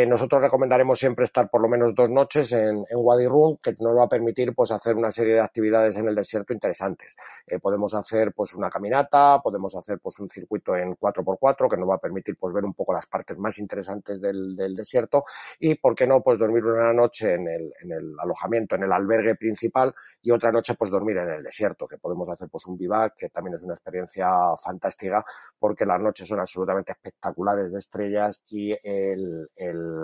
Nosotros 0.09 0.41
recomendaremos 0.41 0.99
siempre 0.99 1.25
estar 1.25 1.49
por 1.49 1.61
lo 1.61 1.69
menos 1.69 1.95
dos 1.95 2.09
noches 2.09 2.51
en, 2.51 2.83
Wadi 2.91 3.27
Rum, 3.27 3.57
que 3.61 3.75
nos 3.79 3.97
va 3.97 4.05
a 4.05 4.09
permitir 4.09 4.53
pues 4.53 4.71
hacer 4.71 4.95
una 4.95 5.11
serie 5.11 5.35
de 5.35 5.41
actividades 5.41 5.95
en 5.97 6.07
el 6.07 6.15
desierto 6.15 6.53
interesantes. 6.53 7.15
Eh, 7.47 7.59
podemos 7.59 7.93
hacer 7.93 8.33
pues 8.33 8.53
una 8.53 8.69
caminata, 8.69 9.39
podemos 9.41 9.75
hacer 9.75 9.99
pues 9.99 10.19
un 10.19 10.29
circuito 10.29 10.75
en 10.75 10.95
4x4 10.95 11.69
que 11.69 11.77
nos 11.77 11.89
va 11.89 11.95
a 11.95 11.99
permitir 11.99 12.35
pues 12.37 12.53
ver 12.53 12.65
un 12.65 12.73
poco 12.73 12.93
las 12.93 13.05
partes 13.05 13.37
más 13.37 13.57
interesantes 13.57 14.19
del, 14.19 14.55
desierto 14.75 15.23
y, 15.59 15.75
¿por 15.75 15.95
qué 15.95 16.05
no?, 16.05 16.21
pues 16.21 16.37
dormir 16.37 16.63
una 16.65 16.93
noche 16.93 17.33
en 17.33 17.47
el, 17.47 17.73
en 17.81 17.91
el 17.91 18.19
alojamiento, 18.19 18.75
en 18.75 18.83
el 18.83 18.91
albergue 18.91 19.35
principal 19.35 19.93
y 20.21 20.31
otra 20.31 20.51
noche 20.51 20.75
pues 20.75 20.91
dormir 20.91 21.17
en 21.17 21.29
el 21.29 21.43
desierto, 21.43 21.87
que 21.87 21.97
podemos 21.97 22.29
hacer 22.29 22.49
pues 22.49 22.65
un 22.65 22.77
bivac, 22.77 23.15
que 23.15 23.29
también 23.29 23.55
es 23.55 23.63
una 23.63 23.73
experiencia 23.73 24.29
fantástica 24.63 25.23
porque 25.57 25.85
las 25.85 25.99
noches 25.99 26.27
son 26.27 26.39
absolutamente 26.39 26.91
espectaculares 26.91 27.71
de 27.71 27.77
estrellas 27.77 28.43
y 28.47 28.71
el, 28.83 29.49
el, 29.55 29.98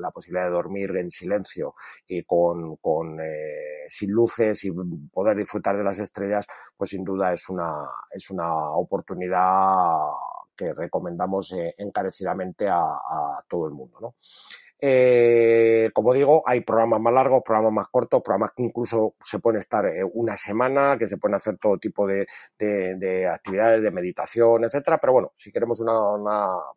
la 0.00 0.10
posibilidad 0.10 0.46
de 0.46 0.52
dormir 0.52 0.96
en 0.96 1.10
silencio 1.10 1.74
y 2.06 2.22
con, 2.24 2.76
con 2.76 3.18
eh, 3.20 3.86
sin 3.88 4.10
luces 4.10 4.64
y 4.64 4.70
poder 5.12 5.36
disfrutar 5.36 5.76
de 5.76 5.84
las 5.84 5.98
estrellas, 5.98 6.46
pues 6.76 6.90
sin 6.90 7.04
duda 7.04 7.32
es 7.32 7.48
una, 7.48 7.88
es 8.10 8.30
una 8.30 8.70
oportunidad 8.70 10.10
que 10.56 10.72
recomendamos 10.72 11.52
eh, 11.52 11.74
encarecidamente 11.78 12.68
a, 12.68 12.80
a, 12.80 13.44
todo 13.48 13.66
el 13.66 13.72
mundo. 13.72 13.98
¿no? 14.00 14.14
Eh, 14.86 15.90
como 15.94 16.12
digo, 16.12 16.42
hay 16.46 16.60
programas 16.60 17.00
más 17.00 17.14
largos, 17.14 17.42
programas 17.42 17.72
más 17.72 17.88
cortos, 17.88 18.20
programas 18.22 18.50
que 18.54 18.64
incluso 18.64 19.14
se 19.22 19.38
pueden 19.38 19.60
estar 19.60 19.86
eh, 19.86 20.04
una 20.12 20.36
semana, 20.36 20.98
que 20.98 21.06
se 21.06 21.16
pueden 21.16 21.36
hacer 21.36 21.56
todo 21.56 21.78
tipo 21.78 22.06
de, 22.06 22.26
de, 22.58 22.94
de 22.96 23.26
actividades 23.26 23.82
de 23.82 23.90
meditación, 23.90 24.62
etcétera. 24.62 24.98
Pero 24.98 25.14
bueno, 25.14 25.32
si 25.38 25.50
queremos 25.50 25.80
un 25.80 25.88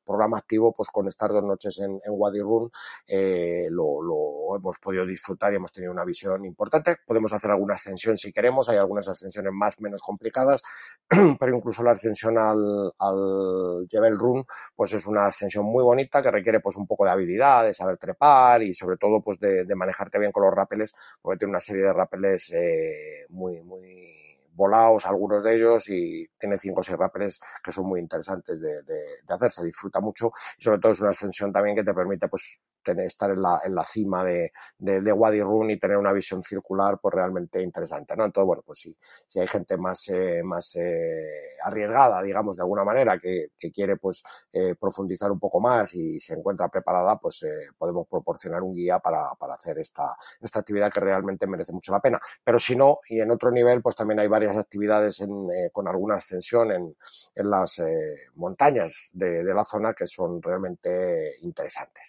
programa 0.06 0.38
activo, 0.38 0.74
pues 0.74 0.88
con 0.88 1.10
estar 1.10 1.32
dos 1.32 1.44
noches 1.44 1.80
en, 1.80 2.00
Wadi 2.08 2.40
Rum 2.40 2.70
eh, 3.10 3.68
lo, 3.70 4.56
hemos 4.56 4.78
podido 4.80 5.06
disfrutar 5.06 5.52
y 5.52 5.58
hemos 5.58 5.74
tenido 5.74 5.92
una 5.92 6.06
visión 6.06 6.46
importante. 6.46 6.96
Podemos 7.06 7.34
hacer 7.34 7.52
alguna 7.52 7.74
ascensión 7.74 8.16
si 8.16 8.32
queremos, 8.32 8.70
hay 8.70 8.78
algunas 8.78 9.10
ascensiones 9.10 9.52
más 9.52 9.82
menos 9.82 10.02
complicadas, 10.02 10.64
pero 11.38 11.54
incluso 11.54 11.84
la 11.84 11.92
ascensión 11.92 12.38
al, 12.38 12.94
al 13.00 13.86
Jebel 13.90 14.18
Rum, 14.18 14.46
pues 14.78 14.94
es 14.94 15.06
una 15.06 15.28
ascensión 15.28 15.66
muy 15.66 15.84
bonita 15.84 16.24
que 16.24 16.32
requiere 16.32 16.62
pues 16.62 16.78
un 16.78 16.88
poco 16.88 17.04
de 17.04 17.12
habilidad, 17.12 17.66
de 17.66 17.74
saber 17.74 17.97
trepar 17.98 18.64
y 18.64 18.74
sobre 18.74 18.98
todo 18.98 19.22
pues 19.22 19.40
de, 19.40 19.66
de 19.66 19.76
manejarte 19.76 20.20
bien 20.20 20.32
con 20.32 20.44
los 20.44 20.54
rápeles, 20.54 20.94
porque 21.22 21.40
tiene 21.40 21.52
una 21.52 21.62
serie 21.62 21.84
de 21.84 21.94
rápeles 21.94 22.52
eh, 22.54 23.26
muy, 23.30 23.62
muy 23.62 24.27
volados 24.58 25.06
algunos 25.06 25.44
de 25.44 25.56
ellos 25.56 25.88
y 25.88 26.28
tiene 26.38 26.58
cinco 26.58 26.82
o 26.82 26.84
seis 26.84 26.98
rápeles 26.98 27.40
que 27.64 27.72
son 27.72 27.86
muy 27.86 28.00
interesantes 28.00 28.60
de, 28.60 28.82
de, 28.82 29.04
hacer, 29.30 29.52
se 29.52 29.64
disfruta 29.64 30.00
mucho 30.02 30.32
y 30.58 30.64
sobre 30.64 30.80
todo 30.80 30.94
es 30.94 31.00
una 31.00 31.12
ascensión 31.12 31.54
también 31.54 31.76
que 31.76 31.84
te 31.84 31.94
permite 31.94 32.28
pues 32.28 32.60
tener, 32.84 33.06
estar 33.06 33.30
en 33.32 33.42
la, 33.42 33.62
en 33.64 33.76
la 33.76 33.84
cima 33.84 34.24
de, 34.24 34.52
de, 34.78 35.12
Wadi 35.12 35.42
Rum 35.42 35.70
y 35.70 35.80
tener 35.80 35.98
una 35.98 36.14
visión 36.14 36.42
circular 36.42 37.00
pues 37.02 37.14
realmente 37.14 37.62
interesante, 37.62 38.16
¿no? 38.16 38.26
Entonces, 38.26 38.48
bueno, 38.48 38.64
pues 38.66 38.80
si, 38.80 38.98
si 39.26 39.40
hay 39.40 39.48
gente 39.48 39.78
más, 39.78 40.08
eh, 40.08 40.42
más 40.44 40.76
eh, 40.76 41.58
arriesgada, 41.64 42.22
digamos, 42.22 42.56
de 42.56 42.62
alguna 42.62 42.86
manera, 42.86 43.20
que, 43.20 43.50
que 43.60 43.72
quiere 43.72 43.98
pues 43.98 44.24
eh, 44.54 44.76
profundizar 44.80 45.32
un 45.32 45.40
poco 45.40 45.60
más 45.60 45.94
y 45.96 46.20
se 46.20 46.34
encuentra 46.34 46.70
preparada, 46.70 47.18
pues 47.18 47.44
eh, 47.44 47.70
podemos 47.78 48.08
proporcionar 48.08 48.64
un 48.64 48.74
guía 48.74 49.00
para, 49.00 49.36
para 49.36 49.56
hacer 49.56 49.80
esta, 49.80 50.16
esta 50.40 50.60
actividad 50.60 50.92
que 50.92 51.02
realmente 51.02 51.46
merece 51.46 51.74
mucho 51.74 51.92
la 51.92 52.00
pena. 52.00 52.20
Pero 52.44 52.58
si 52.60 52.76
no, 52.76 53.00
y 53.10 53.20
en 53.20 53.32
otro 53.32 53.52
nivel, 53.52 53.82
pues 53.82 53.96
también 53.96 54.20
hay 54.20 54.28
varias 54.28 54.47
actividades 54.56 55.20
en, 55.20 55.50
eh, 55.52 55.70
con 55.72 55.88
alguna 55.88 56.16
ascensión 56.16 56.72
en, 56.72 56.96
en 57.36 57.50
las 57.50 57.80
eh, 57.80 58.28
montañas 58.36 59.10
de, 59.12 59.44
de 59.44 59.54
la 59.54 59.64
zona 59.64 59.94
que 59.94 60.08
son 60.08 60.42
realmente 60.42 61.36
interesantes. 61.42 62.04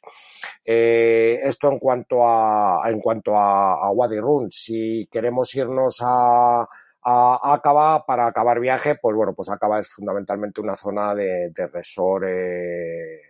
Eh, 0.64 1.40
esto 1.42 1.72
en 1.72 1.78
cuanto 1.78 2.28
a, 2.28 2.82
en 2.90 3.00
cuanto 3.00 3.36
a, 3.36 3.86
a 3.86 3.90
Wadi 3.90 4.20
Rum. 4.20 4.48
Si 4.50 5.08
queremos 5.10 5.54
irnos 5.54 5.98
a, 6.02 6.60
a, 7.02 7.54
Acaba 7.54 8.04
para 8.04 8.26
acabar 8.26 8.60
viaje, 8.60 8.96
pues 9.00 9.16
bueno, 9.16 9.32
pues 9.34 9.48
Acaba 9.48 9.80
es 9.80 9.88
fundamentalmente 9.88 10.60
una 10.60 10.74
zona 10.74 11.14
de, 11.14 11.50
de 11.50 11.66
resort 11.66 12.24
eh, 12.28 13.20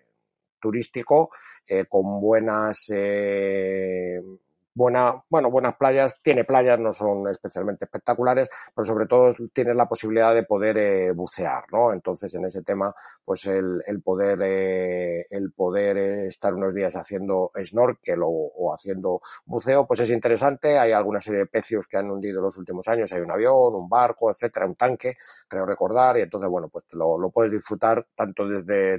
turístico 0.60 1.30
eh, 1.66 1.84
con 1.88 2.20
buenas 2.20 2.86
eh, 2.92 4.20
buena, 4.78 5.22
bueno, 5.28 5.50
buenas 5.50 5.76
playas, 5.76 6.20
tiene 6.22 6.44
playas, 6.44 6.78
no 6.78 6.92
son 6.92 7.28
especialmente 7.28 7.84
espectaculares, 7.84 8.48
pero 8.74 8.86
sobre 8.86 9.06
todo 9.06 9.34
tienes 9.52 9.74
la 9.74 9.88
posibilidad 9.88 10.32
de 10.34 10.44
poder 10.44 10.78
eh, 10.78 11.12
bucear, 11.12 11.64
¿no? 11.72 11.92
Entonces, 11.92 12.32
en 12.34 12.44
ese 12.44 12.62
tema, 12.62 12.94
pues 13.24 13.44
el, 13.46 13.82
el 13.86 14.00
poder, 14.02 14.38
eh, 14.42 15.26
el 15.30 15.52
poder 15.52 15.98
estar 16.28 16.54
unos 16.54 16.72
días 16.74 16.94
haciendo 16.94 17.50
snorkel 17.62 18.22
o, 18.22 18.28
o, 18.28 18.72
haciendo 18.72 19.20
buceo, 19.46 19.84
pues 19.86 20.00
es 20.00 20.10
interesante. 20.10 20.78
Hay 20.78 20.92
alguna 20.92 21.20
serie 21.20 21.40
de 21.40 21.46
pecios 21.46 21.86
que 21.88 21.96
han 21.96 22.10
hundido 22.10 22.40
los 22.40 22.56
últimos 22.56 22.86
años, 22.86 23.12
hay 23.12 23.20
un 23.20 23.32
avión, 23.32 23.74
un 23.74 23.88
barco, 23.88 24.30
etcétera, 24.30 24.64
un 24.66 24.76
tanque, 24.76 25.16
creo 25.48 25.66
recordar, 25.66 26.18
y 26.18 26.22
entonces, 26.22 26.48
bueno, 26.48 26.68
pues 26.68 26.84
lo, 26.92 27.18
lo 27.18 27.30
puedes 27.30 27.50
disfrutar 27.50 28.06
tanto 28.14 28.46
desde 28.46 28.98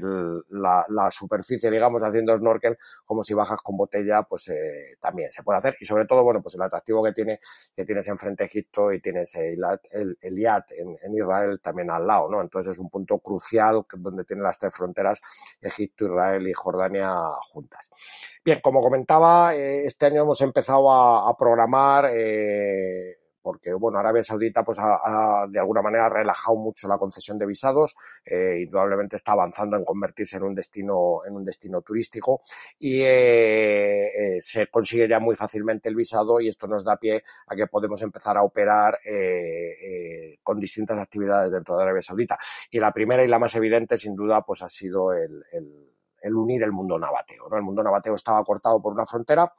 la, 0.50 0.86
la, 0.90 1.10
superficie, 1.10 1.72
digamos, 1.72 2.04
haciendo 2.04 2.38
snorkel, 2.38 2.78
como 3.06 3.24
si 3.24 3.34
bajas 3.34 3.60
con 3.64 3.78
botella, 3.78 4.24
pues 4.24 4.50
eh, 4.50 4.98
también 5.00 5.32
se 5.32 5.42
puede 5.42 5.60
hacer 5.60 5.69
y 5.80 5.86
sobre 5.86 6.06
todo, 6.06 6.24
bueno, 6.24 6.42
pues 6.42 6.56
el 6.56 6.62
atractivo 6.62 7.04
que 7.04 7.14
tiene, 7.14 7.40
que 7.76 7.86
tienes 7.86 8.08
enfrente 8.08 8.46
Egipto 8.46 8.92
y 8.92 9.02
tienes 9.02 9.34
el, 9.36 9.60
el, 9.92 10.18
en, 10.22 11.14
Israel 11.14 11.60
también 11.62 11.90
al 11.92 12.06
lado, 12.06 12.30
¿no? 12.30 12.42
Entonces 12.42 12.72
es 12.74 12.80
un 12.80 12.90
punto 12.90 13.20
crucial 13.20 13.86
donde 13.94 14.24
tiene 14.24 14.42
las 14.42 14.58
tres 14.58 14.76
fronteras, 14.76 15.22
Egipto, 15.62 16.06
Israel 16.06 16.48
y 16.48 16.54
Jordania 16.54 17.14
juntas. 17.42 17.90
Bien, 18.44 18.60
como 18.62 18.82
comentaba, 18.82 19.56
eh, 19.56 19.86
este 19.86 20.08
año 20.08 20.24
hemos 20.24 20.42
empezado 20.42 20.92
a, 20.92 21.36
programar 21.38 22.10
eh, 22.12 23.19
porque 23.42 23.74
bueno, 23.74 24.00
Arabia 24.00 24.24
Saudita 24.24 24.64
pues 24.64 24.78
ha, 24.80 25.46
de 25.50 25.60
alguna 25.60 25.82
manera 25.82 26.10
relajado 26.10 26.58
mucho 26.58 26.88
la 26.88 26.98
concesión 26.98 27.38
de 27.38 27.46
visados, 27.46 27.96
eh, 28.26 28.62
indudablemente 28.64 29.16
está 29.16 29.34
avanzando 29.34 29.78
en 29.78 29.86
convertirse 29.86 30.38
en 30.38 30.44
un 30.44 30.56
destino 30.56 31.22
en 31.26 31.36
un 31.36 31.46
destino 31.46 31.82
turístico 31.82 32.42
y 32.78 33.02
eh, 33.02 34.38
eh, 34.38 34.42
se 34.42 34.68
consigue 34.68 35.08
ya 35.08 35.20
muy 35.20 35.36
fácilmente 35.36 35.90
el 35.90 35.96
visado 35.96 36.40
y 36.40 36.48
esto 36.48 36.68
nos 36.68 36.84
da 36.84 36.98
pie 36.98 37.24
a 37.48 37.56
que 37.56 37.68
podemos 37.68 38.02
empezar 38.02 38.38
a 38.38 38.44
operar 38.44 39.00
con 40.44 40.60
distintas 40.60 40.98
actividades 40.98 41.52
dentro 41.52 41.76
de 41.78 41.84
Arabia 41.84 42.02
Saudita. 42.02 42.38
Y 42.70 42.80
la 42.80 42.92
primera 42.92 43.24
y 43.24 43.28
la 43.28 43.40
más 43.40 43.56
evidente 43.56 43.98
sin 43.98 44.16
duda 44.16 44.42
pues 44.42 44.62
ha 44.62 44.70
sido 44.70 45.14
el 45.14 45.44
el 45.52 45.99
unir 46.24 46.64
el 46.64 46.72
mundo 46.72 46.98
nabateo. 46.98 47.48
¿no? 47.50 47.58
El 47.58 47.64
mundo 47.64 47.84
nabateo 47.84 48.16
estaba 48.16 48.44
cortado 48.44 48.82
por 48.82 48.94
una 48.94 49.06
frontera 49.06 49.52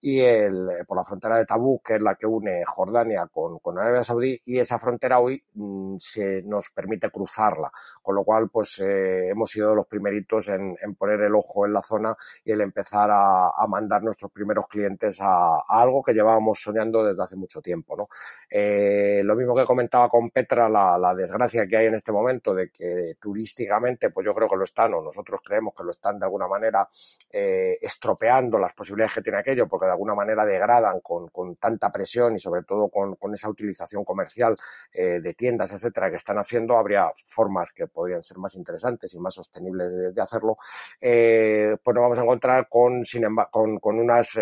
y 0.00 0.20
el, 0.20 0.68
por 0.86 0.96
la 0.96 1.04
frontera 1.04 1.36
de 1.36 1.46
Tabú, 1.46 1.80
que 1.82 1.96
es 1.96 2.02
la 2.02 2.14
que 2.14 2.26
une 2.26 2.64
Jordania 2.66 3.28
con, 3.30 3.58
con 3.58 3.78
Arabia 3.78 4.02
Saudí, 4.02 4.40
y 4.46 4.58
esa 4.58 4.78
frontera 4.78 5.20
hoy 5.20 5.42
mm, 5.54 5.96
se 5.98 6.42
nos 6.42 6.70
permite 6.70 7.10
cruzarla, 7.10 7.70
con 8.02 8.14
lo 8.14 8.24
cual 8.24 8.48
pues 8.48 8.78
eh, 8.80 9.28
hemos 9.28 9.50
sido 9.50 9.74
los 9.74 9.86
primeritos 9.86 10.48
en, 10.48 10.76
en, 10.80 10.94
poner 10.94 11.20
el 11.20 11.34
ojo 11.34 11.66
en 11.66 11.72
la 11.72 11.82
zona 11.82 12.16
y 12.44 12.52
el 12.52 12.60
empezar 12.60 13.10
a, 13.10 13.50
a 13.50 13.66
mandar 13.66 14.02
nuestros 14.02 14.30
primeros 14.32 14.66
clientes 14.68 15.18
a, 15.20 15.60
algo 15.68 16.02
que 16.02 16.12
llevábamos 16.12 16.60
soñando 16.60 17.04
desde 17.04 17.22
hace 17.22 17.36
mucho 17.36 17.60
tiempo. 17.60 17.96
¿no? 17.96 18.08
Eh, 18.50 19.22
lo 19.24 19.34
mismo 19.34 19.54
que 19.54 19.64
comentaba 19.64 20.08
con 20.08 20.30
Petra, 20.30 20.68
la, 20.68 20.98
la 20.98 21.14
desgracia 21.14 21.66
que 21.66 21.76
hay 21.76 21.86
en 21.86 21.94
este 21.94 22.12
momento 22.12 22.54
de 22.54 22.70
que 22.70 23.16
turísticamente, 23.20 24.10
pues 24.10 24.24
yo 24.24 24.34
creo 24.34 24.48
que 24.48 24.56
lo 24.56 24.64
están, 24.64 24.94
o 24.94 25.02
nosotros 25.02 25.40
creemos 25.44 25.74
que 25.74 25.84
lo 25.84 25.90
están 25.90 26.07
de 26.16 26.24
alguna 26.24 26.46
manera 26.46 26.88
eh, 27.30 27.78
estropeando 27.80 28.58
las 28.58 28.74
posibilidades 28.74 29.14
que 29.14 29.22
tiene 29.22 29.38
aquello, 29.38 29.66
porque 29.66 29.86
de 29.86 29.92
alguna 29.92 30.14
manera 30.14 30.44
degradan 30.44 31.00
con, 31.00 31.56
tanta 31.56 31.90
presión 31.90 32.34
y 32.36 32.38
sobre 32.38 32.62
todo 32.62 32.88
con, 32.88 33.16
esa 33.34 33.48
utilización 33.48 34.04
comercial 34.04 34.56
eh, 34.92 35.20
de 35.20 35.34
tiendas, 35.34 35.72
etcétera, 35.72 36.10
que 36.10 36.16
están 36.16 36.38
haciendo, 36.38 36.76
habría 36.76 37.10
formas 37.26 37.70
que 37.72 37.86
podrían 37.86 38.22
ser 38.22 38.38
más 38.38 38.54
interesantes 38.54 39.12
y 39.14 39.18
más 39.18 39.34
sostenibles 39.34 40.14
de, 40.14 40.22
hacerlo. 40.22 40.56
Eh, 41.00 41.76
pues 41.82 41.94
nos 41.94 42.02
vamos 42.02 42.18
a 42.18 42.22
encontrar 42.22 42.68
con, 42.68 43.04
sin 43.04 43.24
con, 43.50 43.78
con 43.78 43.98
unas 43.98 44.34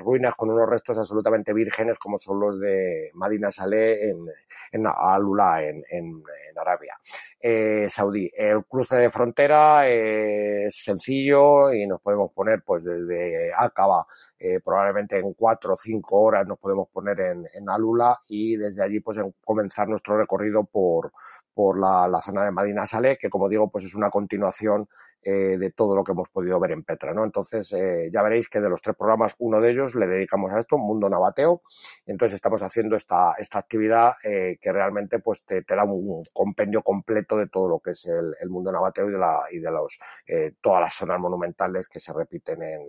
ruinas, 0.00 0.34
con 0.34 0.50
unos 0.50 0.68
restos 0.68 0.98
absolutamente 0.98 1.52
vírgenes 1.52 1.98
como 1.98 2.18
son 2.18 2.40
los 2.40 2.60
de 2.60 3.10
Madina 3.14 3.50
Saleh 3.50 4.10
en, 4.10 4.26
en 4.72 4.86
Alula, 4.86 5.62
en, 5.62 5.84
en, 5.90 6.22
Arabia 6.56 6.98
eh, 7.40 7.86
Saudí. 7.88 8.30
El 8.36 8.64
cruce 8.64 8.96
de 8.96 9.10
frontera 9.10 9.88
es 9.88 10.74
sencillo 10.76 11.72
y 11.72 11.86
nos 11.86 12.00
podemos 12.00 12.32
poner 12.32 12.62
pues 12.64 12.84
desde 12.84 13.52
Aqaba, 13.56 14.06
eh, 14.40 14.58
probablemente 14.64 15.18
en 15.18 15.34
cuatro 15.34 15.74
o 15.74 15.76
cinco 15.76 16.20
horas 16.20 16.46
nos 16.46 16.58
podemos 16.58 16.88
poner 16.88 17.20
en, 17.20 17.46
en 17.52 17.68
Alula 17.68 18.18
y 18.26 18.56
desde 18.56 18.82
allí 18.82 19.00
pues 19.00 19.18
comenzar 19.44 19.86
nuestro 19.86 20.16
recorrido 20.16 20.64
por, 20.64 21.12
por 21.54 21.78
la, 21.78 22.08
la, 22.08 22.20
zona 22.20 22.44
de 22.44 22.50
Madina 22.50 22.86
Saleh, 22.86 23.18
que 23.18 23.28
como 23.28 23.48
digo, 23.48 23.70
pues 23.70 23.84
es 23.84 23.94
una 23.94 24.08
continuación 24.08 24.88
eh, 25.22 25.58
de 25.58 25.70
todo 25.72 25.94
lo 25.94 26.02
que 26.02 26.12
hemos 26.12 26.30
podido 26.30 26.58
ver 26.58 26.70
en 26.72 26.84
Petra, 26.84 27.12
¿no? 27.12 27.24
Entonces, 27.24 27.70
eh, 27.74 28.08
ya 28.10 28.22
veréis 28.22 28.48
que 28.48 28.60
de 28.60 28.70
los 28.70 28.80
tres 28.80 28.96
programas, 28.96 29.34
uno 29.38 29.60
de 29.60 29.70
ellos 29.70 29.94
le 29.94 30.06
dedicamos 30.06 30.50
a 30.52 30.58
esto, 30.58 30.78
Mundo 30.78 31.10
Nabateo. 31.10 31.60
Entonces, 32.06 32.36
estamos 32.36 32.62
haciendo 32.62 32.96
esta, 32.96 33.34
esta 33.38 33.58
actividad 33.58 34.14
eh, 34.24 34.58
que 34.58 34.72
realmente 34.72 35.18
pues 35.18 35.44
te, 35.44 35.62
te, 35.62 35.74
da 35.74 35.84
un 35.84 36.24
compendio 36.32 36.82
completo 36.82 37.36
de 37.36 37.48
todo 37.48 37.68
lo 37.68 37.80
que 37.80 37.90
es 37.90 38.06
el, 38.06 38.34
el 38.40 38.48
mundo 38.48 38.72
nabateo 38.72 39.10
y 39.10 39.12
de, 39.12 39.18
la, 39.18 39.42
y 39.50 39.58
de 39.58 39.70
los, 39.70 39.98
eh, 40.26 40.54
todas 40.62 40.80
las 40.80 40.94
zonas 40.94 41.20
monumentales 41.20 41.88
que 41.88 41.98
se 42.00 42.14
repiten 42.14 42.62
en, 42.62 42.80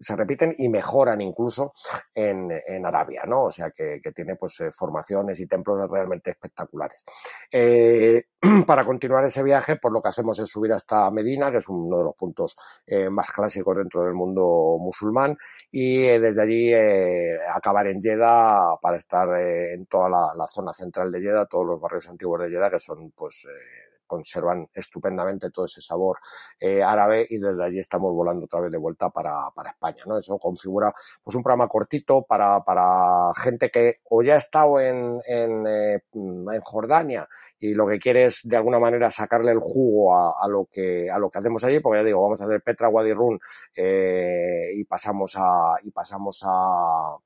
se 0.00 0.16
repiten 0.16 0.54
y 0.58 0.68
mejoran 0.68 1.20
incluso 1.20 1.74
en, 2.14 2.50
en 2.66 2.86
Arabia, 2.86 3.24
¿no? 3.26 3.44
O 3.44 3.50
sea 3.50 3.70
que, 3.70 4.00
que 4.02 4.12
tiene 4.12 4.36
pues 4.36 4.58
eh, 4.60 4.70
formaciones 4.72 5.38
y 5.38 5.46
templos 5.46 5.88
realmente 5.90 6.30
espectaculares. 6.30 7.04
Eh, 7.52 8.24
para 8.66 8.84
continuar 8.84 9.24
ese 9.26 9.42
viaje, 9.42 9.76
pues 9.76 9.92
lo 9.92 10.00
que 10.00 10.08
hacemos 10.08 10.38
es 10.38 10.48
subir 10.48 10.72
hasta 10.72 11.10
Medina, 11.10 11.50
que 11.50 11.58
es 11.58 11.68
uno 11.68 11.98
de 11.98 12.04
los 12.04 12.16
puntos 12.16 12.56
eh, 12.86 13.10
más 13.10 13.30
clásicos 13.30 13.76
dentro 13.76 14.04
del 14.04 14.14
mundo 14.14 14.76
musulmán, 14.80 15.36
y 15.70 16.04
eh, 16.04 16.18
desde 16.18 16.42
allí 16.42 16.72
eh, 16.72 17.38
acabar 17.54 17.86
en 17.86 18.02
Jeddah 18.02 18.76
para 18.80 18.96
estar 18.96 19.28
eh, 19.40 19.74
en 19.74 19.86
toda 19.86 20.08
la, 20.08 20.32
la, 20.36 20.46
zona 20.46 20.72
central 20.72 21.12
de 21.12 21.20
Jeddah, 21.20 21.46
todos 21.46 21.66
los 21.66 21.80
barrios 21.80 22.08
antiguos 22.08 22.40
de 22.40 22.50
Jeddah, 22.50 22.70
que 22.70 22.80
son 22.80 23.10
pues 23.12 23.46
conservan 24.10 24.68
estupendamente 24.74 25.50
todo 25.50 25.66
ese 25.66 25.80
sabor 25.80 26.18
eh, 26.58 26.82
árabe 26.82 27.24
y 27.30 27.38
desde 27.38 27.64
allí 27.64 27.78
estamos 27.78 28.12
volando 28.12 28.46
otra 28.46 28.60
vez 28.60 28.72
de 28.72 28.78
vuelta 28.78 29.08
para, 29.08 29.50
para 29.54 29.70
España, 29.70 30.02
¿no? 30.04 30.18
Eso 30.18 30.36
configura 30.36 30.92
pues 31.22 31.36
un 31.36 31.44
programa 31.44 31.68
cortito 31.68 32.22
para, 32.22 32.64
para 32.64 33.32
gente 33.34 33.70
que 33.70 34.00
o 34.10 34.22
ya 34.22 34.34
ha 34.34 34.38
estado 34.38 34.80
en, 34.80 35.20
en, 35.26 35.64
eh, 35.66 36.02
en 36.12 36.60
Jordania 36.62 37.28
y 37.60 37.74
lo 37.74 37.86
que 37.86 38.00
quiere 38.00 38.24
es 38.24 38.40
de 38.42 38.56
alguna 38.56 38.80
manera 38.80 39.10
sacarle 39.10 39.52
el 39.52 39.60
jugo 39.60 40.16
a, 40.16 40.34
a, 40.42 40.48
lo 40.48 40.66
que 40.72 41.08
a 41.10 41.18
lo 41.18 41.30
que 41.30 41.38
hacemos 41.38 41.62
allí 41.62 41.78
porque 41.78 42.00
ya 42.00 42.04
digo 42.04 42.22
vamos 42.22 42.40
a 42.40 42.46
hacer 42.46 42.62
Petra 42.62 42.88
Wadi 42.88 43.12
Run 43.12 43.38
eh, 43.76 44.72
y 44.74 44.82
pasamos 44.84 45.34
a 45.36 45.76
y 45.82 45.90
pasamos 45.90 46.42
a 46.44 47.16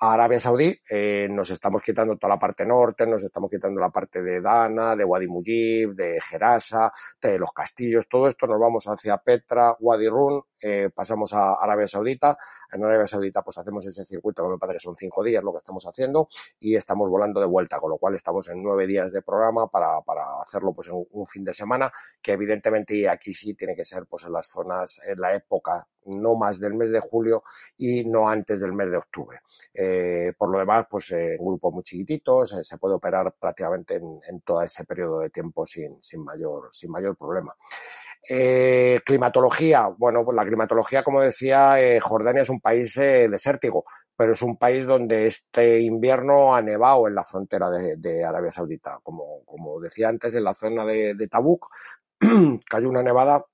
a 0.00 0.14
Arabia 0.14 0.40
Saudí, 0.40 0.74
eh, 0.88 1.28
nos 1.30 1.50
estamos 1.50 1.82
quitando 1.82 2.16
toda 2.16 2.34
la 2.34 2.38
parte 2.38 2.64
norte, 2.64 3.06
nos 3.06 3.22
estamos 3.22 3.50
quitando 3.50 3.80
la 3.80 3.90
parte 3.90 4.22
de 4.22 4.40
Dana, 4.40 4.96
de 4.96 5.04
Wadi 5.04 5.26
Mujib, 5.26 5.94
de 5.94 6.18
Gerasa, 6.22 6.90
de 7.20 7.38
los 7.38 7.52
castillos, 7.52 8.08
todo 8.08 8.26
esto 8.26 8.46
nos 8.46 8.58
vamos 8.58 8.86
hacia 8.86 9.18
Petra, 9.18 9.76
Wadi 9.78 10.08
Run, 10.08 10.42
eh, 10.60 10.90
pasamos 10.94 11.32
a 11.32 11.54
Arabia 11.54 11.86
Saudita, 11.86 12.36
en 12.72 12.84
Arabia 12.84 13.06
Saudita 13.06 13.42
pues 13.42 13.58
hacemos 13.58 13.86
ese 13.86 14.04
circuito 14.04 14.42
que 14.42 14.50
me 14.50 14.58
parece 14.58 14.76
que 14.76 14.84
son 14.84 14.96
cinco 14.96 15.24
días 15.24 15.42
lo 15.42 15.52
que 15.52 15.58
estamos 15.58 15.84
haciendo 15.86 16.28
y 16.58 16.76
estamos 16.76 17.08
volando 17.08 17.40
de 17.40 17.46
vuelta, 17.46 17.78
con 17.78 17.90
lo 17.90 17.98
cual 17.98 18.14
estamos 18.14 18.48
en 18.48 18.62
nueve 18.62 18.86
días 18.86 19.12
de 19.12 19.22
programa 19.22 19.66
para, 19.68 20.00
para 20.02 20.40
hacerlo 20.40 20.72
pues 20.72 20.88
en 20.88 21.04
un 21.10 21.26
fin 21.26 21.44
de 21.44 21.52
semana, 21.52 21.92
que 22.22 22.32
evidentemente 22.32 23.08
aquí 23.08 23.32
sí 23.32 23.54
tiene 23.54 23.74
que 23.74 23.84
ser 23.84 24.06
pues 24.06 24.24
en 24.24 24.32
las 24.32 24.46
zonas, 24.46 25.00
en 25.04 25.20
la 25.20 25.34
época 25.34 25.86
no 26.06 26.34
más 26.34 26.58
del 26.58 26.74
mes 26.74 26.90
de 26.92 27.00
julio 27.00 27.42
y 27.76 28.04
no 28.04 28.28
antes 28.28 28.60
del 28.60 28.72
mes 28.72 28.90
de 28.90 28.96
octubre. 28.96 29.40
Eh, 29.74 30.32
por 30.36 30.50
lo 30.50 30.58
demás, 30.58 30.86
pues 30.90 31.10
eh, 31.12 31.34
en 31.34 31.44
grupos 31.44 31.72
muy 31.72 31.82
chiquititos, 31.82 32.52
eh, 32.54 32.64
se 32.64 32.78
puede 32.78 32.94
operar 32.94 33.34
prácticamente 33.38 33.96
en, 33.96 34.20
en, 34.28 34.40
todo 34.40 34.62
ese 34.62 34.84
periodo 34.84 35.20
de 35.20 35.30
tiempo 35.30 35.66
sin, 35.66 36.02
sin, 36.02 36.24
mayor, 36.24 36.68
sin 36.72 36.90
mayor 36.90 37.16
problema. 37.16 37.54
Eh, 38.28 39.00
climatología, 39.04 39.88
bueno, 39.96 40.24
pues 40.24 40.36
la 40.36 40.44
climatología, 40.44 41.02
como 41.02 41.22
decía, 41.22 41.80
eh, 41.80 42.00
Jordania 42.00 42.42
es 42.42 42.50
un 42.50 42.60
país 42.60 42.96
eh, 42.98 43.28
desértico, 43.28 43.84
pero 44.16 44.32
es 44.32 44.42
un 44.42 44.56
país 44.58 44.86
donde 44.86 45.26
este 45.26 45.80
invierno 45.80 46.54
ha 46.54 46.62
nevado 46.62 47.08
en 47.08 47.14
la 47.14 47.24
frontera 47.24 47.70
de, 47.70 48.24
Arabia 48.24 48.52
Saudita. 48.52 48.98
Como, 49.02 49.44
como, 49.46 49.80
decía 49.80 50.08
antes, 50.08 50.34
en 50.34 50.44
la 50.44 50.54
zona 50.54 50.84
de, 50.84 51.14
de 51.14 51.28
Tabuk 51.28 51.68
cayó 52.68 52.88
una 52.88 53.02
nevada 53.02 53.44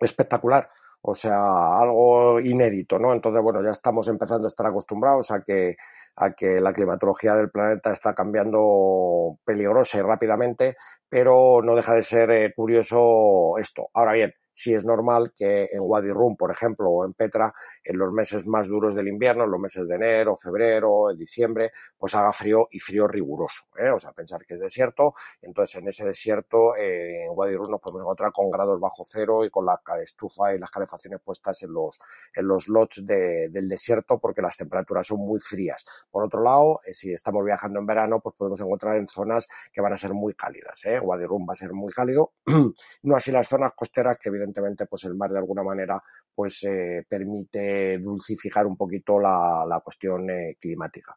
espectacular. 0.00 0.68
O 1.02 1.14
sea, 1.14 1.78
algo 1.78 2.40
inédito, 2.40 2.98
¿no? 2.98 3.12
Entonces, 3.12 3.42
bueno, 3.42 3.62
ya 3.62 3.70
estamos 3.70 4.06
empezando 4.08 4.46
a 4.46 4.48
estar 4.48 4.66
acostumbrados 4.66 5.30
a 5.32 5.42
que 5.42 5.76
a 6.16 6.32
que 6.32 6.60
la 6.60 6.72
climatología 6.72 7.34
del 7.34 7.50
planeta 7.50 7.92
está 7.92 8.14
cambiando 8.14 9.38
peligrosa 9.44 9.98
y 9.98 10.02
rápidamente, 10.02 10.76
pero 11.08 11.62
no 11.62 11.74
deja 11.76 11.94
de 11.94 12.02
ser 12.02 12.30
eh, 12.30 12.52
curioso 12.54 13.58
esto. 13.58 13.88
Ahora 13.94 14.12
bien, 14.12 14.34
sí 14.52 14.74
es 14.74 14.84
normal 14.84 15.32
que 15.34 15.68
en 15.72 15.80
Wadi 15.80 16.10
Rum, 16.10 16.36
por 16.36 16.50
ejemplo, 16.50 16.90
o 16.90 17.04
en 17.04 17.14
Petra, 17.14 17.52
en 17.84 17.98
los 17.98 18.12
meses 18.12 18.46
más 18.46 18.68
duros 18.68 18.94
del 18.94 19.08
invierno, 19.08 19.44
en 19.44 19.50
los 19.50 19.60
meses 19.60 19.88
de 19.88 19.94
enero, 19.94 20.36
febrero, 20.36 21.08
diciembre, 21.16 21.72
pues 21.96 22.14
haga 22.14 22.32
frío 22.32 22.68
y 22.70 22.78
frío 22.78 23.08
riguroso. 23.08 23.64
¿eh? 23.78 23.90
O 23.90 23.98
sea, 23.98 24.12
pensar 24.12 24.44
que 24.46 24.54
es 24.54 24.60
desierto, 24.60 25.14
entonces 25.40 25.76
en 25.76 25.88
ese 25.88 26.04
desierto, 26.04 26.76
eh, 26.76 27.24
en 27.24 27.30
Wadi 27.32 27.56
Rum 27.56 27.70
nos 27.70 27.80
podemos 27.80 28.02
encontrar 28.02 28.32
con 28.32 28.50
grados 28.50 28.78
bajo 28.78 29.04
cero 29.06 29.44
y 29.44 29.50
con 29.50 29.66
la 29.66 29.80
estufa 30.02 30.54
y 30.54 30.58
las 30.58 30.70
calefacciones 30.70 31.20
puestas 31.20 31.62
en 31.62 31.72
los, 31.72 31.98
en 32.34 32.46
los 32.46 32.68
lots 32.68 33.04
de, 33.06 33.48
del 33.50 33.68
desierto 33.68 34.18
porque 34.18 34.42
las 34.42 34.56
temperaturas 34.56 35.06
son 35.06 35.20
muy 35.20 35.40
frías. 35.40 35.84
Por 36.10 36.24
otro 36.24 36.42
lado, 36.42 36.80
eh, 36.84 36.94
si 36.94 37.12
estamos 37.12 37.44
viajando 37.44 37.78
en 37.78 37.86
verano, 37.86 38.20
pues 38.20 38.34
podemos 38.36 38.60
encontrar 38.60 38.96
en 38.96 39.06
zonas 39.08 39.48
que 39.72 39.80
van 39.80 39.92
a 39.92 39.96
ser 39.96 40.12
muy 40.12 40.34
cálidas. 40.34 40.84
¿eh? 40.84 41.00
Wadi 41.00 41.24
Rum 41.24 41.46
va 41.48 41.52
a 41.52 41.56
ser 41.56 41.72
muy 41.72 41.92
cálido, 41.92 42.32
no 43.02 43.16
así 43.16 43.30
las 43.30 43.48
zonas 43.48 43.72
costeras 43.74 44.18
que 44.18 44.30
evidentemente 44.42 44.86
pues 44.86 45.04
el 45.04 45.14
mar 45.14 45.30
de 45.30 45.38
alguna 45.38 45.62
manera 45.62 46.02
pues 46.34 46.62
eh, 46.64 47.04
permite 47.08 47.98
dulcificar 47.98 48.66
un 48.66 48.76
poquito 48.76 49.20
la, 49.20 49.64
la 49.68 49.80
cuestión 49.80 50.28
eh, 50.30 50.56
climática. 50.60 51.16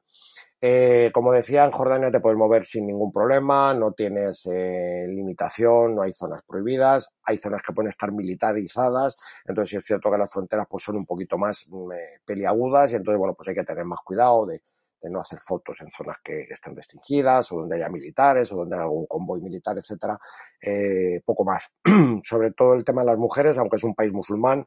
Eh, 0.60 1.12
como 1.14 1.32
decía, 1.32 1.64
en 1.64 1.72
Jordania 1.72 2.12
te 2.12 2.20
puedes 2.20 2.38
mover 2.38 2.66
sin 2.66 2.88
ningún 2.88 3.12
problema, 3.12 3.74
no 3.74 3.92
tienes 3.92 4.46
limitación, 4.46 5.96
no 5.96 6.02
hay 6.02 6.14
zonas 6.14 6.42
prohibidas, 6.44 7.14
hay 7.24 7.38
zonas 7.38 7.62
que 7.62 7.74
pueden 7.74 7.90
estar 7.90 8.12
militarizadas, 8.12 9.16
entonces 9.46 9.80
es 9.80 9.86
cierto 9.86 10.10
que 10.10 10.18
las 10.18 10.32
fronteras 10.32 10.66
pues 10.70 10.84
son 10.84 10.96
un 10.96 11.06
poquito 11.06 11.38
más 11.38 11.66
mm, 11.70 11.92
peliagudas 12.26 12.92
y 12.92 12.96
entonces 12.96 13.20
bueno 13.20 13.36
pues 13.36 13.50
hay 13.50 13.56
que 13.56 13.64
tener 13.64 13.86
más 13.86 14.00
cuidado 14.04 14.48
de, 14.48 14.62
de 15.06 15.12
no 15.12 15.20
hacer 15.20 15.40
fotos 15.40 15.80
en 15.82 15.92
zonas 15.92 16.18
que 16.24 16.48
estén 16.50 16.76
restringidas 16.76 17.52
o 17.52 17.60
donde 17.60 17.76
haya 17.76 17.90
militares 17.90 18.52
o 18.52 18.58
donde 18.58 18.76
haya 18.76 18.86
algún 18.86 19.06
convoy 19.06 19.40
militar, 19.40 19.78
etcétera, 19.78 20.20
eh, 20.60 21.22
poco 21.24 21.46
más. 21.46 21.70
Sobre 22.24 22.52
todo 22.52 22.74
el 22.74 22.84
tema 22.84 23.02
de 23.04 23.08
las 23.08 23.18
mujeres, 23.18 23.58
aunque 23.60 23.76
es 23.76 23.84
un 23.84 23.94
país 23.94 24.12
musulmán, 24.12 24.66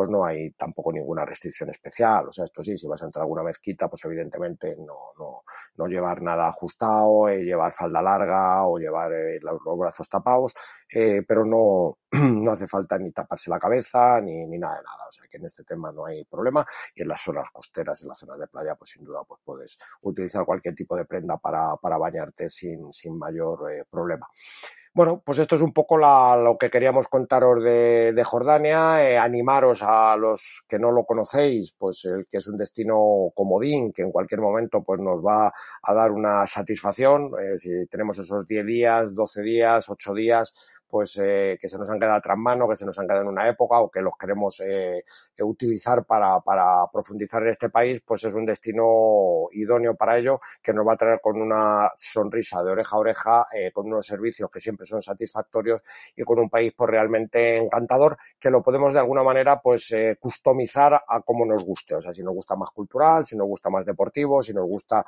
pues 0.00 0.08
no 0.08 0.24
hay 0.24 0.50
tampoco 0.52 0.92
ninguna 0.92 1.26
restricción 1.26 1.68
especial. 1.68 2.26
O 2.26 2.32
sea, 2.32 2.46
esto 2.46 2.62
sí, 2.62 2.78
si 2.78 2.86
vas 2.86 3.02
a 3.02 3.04
entrar 3.04 3.20
a 3.20 3.24
alguna 3.24 3.42
mezquita, 3.42 3.86
pues 3.86 4.02
evidentemente 4.06 4.74
no, 4.78 5.12
no, 5.18 5.42
no 5.76 5.86
llevar 5.88 6.22
nada 6.22 6.48
ajustado, 6.48 7.28
eh, 7.28 7.44
llevar 7.44 7.74
falda 7.74 8.00
larga 8.00 8.64
o 8.64 8.78
llevar 8.78 9.12
eh, 9.12 9.38
los, 9.42 9.60
brazos 9.78 10.08
tapados, 10.08 10.54
eh, 10.90 11.22
pero 11.28 11.44
no, 11.44 11.98
no 12.12 12.52
hace 12.52 12.66
falta 12.66 12.96
ni 12.96 13.12
taparse 13.12 13.50
la 13.50 13.58
cabeza 13.58 14.22
ni, 14.22 14.46
ni 14.46 14.56
nada 14.56 14.78
de 14.78 14.84
nada. 14.84 15.06
O 15.06 15.12
sea, 15.12 15.26
que 15.30 15.36
en 15.36 15.44
este 15.44 15.64
tema 15.64 15.92
no 15.92 16.06
hay 16.06 16.24
problema. 16.24 16.66
Y 16.94 17.02
en 17.02 17.08
las 17.08 17.20
zonas 17.20 17.50
costeras, 17.52 18.00
en 18.00 18.08
las 18.08 18.18
zonas 18.18 18.38
de 18.38 18.46
playa, 18.46 18.76
pues 18.76 18.92
sin 18.92 19.04
duda 19.04 19.20
pues 19.28 19.38
puedes 19.44 19.78
utilizar 20.00 20.46
cualquier 20.46 20.74
tipo 20.74 20.96
de 20.96 21.04
prenda 21.04 21.36
para, 21.36 21.76
para 21.76 21.98
bañarte 21.98 22.48
sin, 22.48 22.90
sin 22.90 23.18
mayor 23.18 23.86
problema. 23.90 24.26
Bueno, 24.92 25.22
pues 25.24 25.38
esto 25.38 25.54
es 25.54 25.62
un 25.62 25.72
poco 25.72 25.96
la, 25.96 26.36
lo 26.36 26.58
que 26.58 26.68
queríamos 26.68 27.06
contaros 27.06 27.62
de, 27.62 28.12
de 28.12 28.24
Jordania. 28.24 29.08
Eh, 29.08 29.16
animaros 29.16 29.82
a 29.82 30.16
los 30.16 30.64
que 30.68 30.80
no 30.80 30.90
lo 30.90 31.04
conocéis, 31.04 31.72
pues 31.78 32.04
el 32.06 32.26
que 32.28 32.38
es 32.38 32.48
un 32.48 32.56
destino 32.56 33.30
comodín, 33.34 33.92
que 33.92 34.02
en 34.02 34.10
cualquier 34.10 34.40
momento 34.40 34.82
pues 34.82 34.98
nos 35.00 35.24
va 35.24 35.52
a 35.82 35.94
dar 35.94 36.10
una 36.10 36.44
satisfacción. 36.48 37.30
Si 37.60 37.86
tenemos 37.86 38.18
esos 38.18 38.48
10 38.48 38.66
días, 38.66 39.14
12 39.14 39.42
días, 39.42 39.88
8 39.88 40.12
días, 40.12 40.54
pues 40.90 41.18
eh, 41.22 41.58
que 41.60 41.68
se 41.68 41.78
nos 41.78 41.88
han 41.88 41.98
quedado 42.00 42.20
tras 42.20 42.36
mano, 42.36 42.68
que 42.68 42.76
se 42.76 42.84
nos 42.84 42.98
han 42.98 43.06
quedado 43.06 43.22
en 43.22 43.28
una 43.28 43.48
época 43.48 43.80
o 43.80 43.90
que 43.90 44.00
los 44.00 44.14
queremos 44.18 44.60
eh, 44.60 45.04
utilizar 45.40 46.04
para, 46.04 46.40
para 46.40 46.86
profundizar 46.92 47.42
en 47.42 47.50
este 47.50 47.70
país, 47.70 48.02
pues 48.04 48.24
es 48.24 48.34
un 48.34 48.44
destino 48.44 49.48
idóneo 49.52 49.94
para 49.94 50.18
ello, 50.18 50.40
que 50.62 50.72
nos 50.72 50.86
va 50.86 50.94
a 50.94 50.96
traer 50.96 51.20
con 51.20 51.40
una 51.40 51.90
sonrisa 51.96 52.62
de 52.62 52.72
oreja 52.72 52.96
a 52.96 52.98
oreja, 52.98 53.46
eh, 53.52 53.70
con 53.72 53.86
unos 53.86 54.06
servicios 54.06 54.50
que 54.50 54.60
siempre 54.60 54.86
son 54.86 55.00
satisfactorios 55.00 55.82
y 56.16 56.22
con 56.22 56.38
un 56.38 56.50
país 56.50 56.72
pues 56.76 56.90
realmente 56.90 57.56
encantador, 57.56 58.18
que 58.38 58.50
lo 58.50 58.62
podemos 58.62 58.92
de 58.92 58.98
alguna 58.98 59.22
manera 59.22 59.60
pues 59.60 59.90
eh, 59.92 60.16
customizar 60.18 60.94
a 61.06 61.20
como 61.22 61.46
nos 61.46 61.64
guste, 61.64 61.94
o 61.94 62.00
sea, 62.00 62.12
si 62.12 62.22
nos 62.22 62.34
gusta 62.34 62.56
más 62.56 62.70
cultural, 62.70 63.24
si 63.24 63.36
nos 63.36 63.46
gusta 63.46 63.70
más 63.70 63.86
deportivo, 63.86 64.42
si 64.42 64.52
nos 64.52 64.66
gusta 64.66 65.04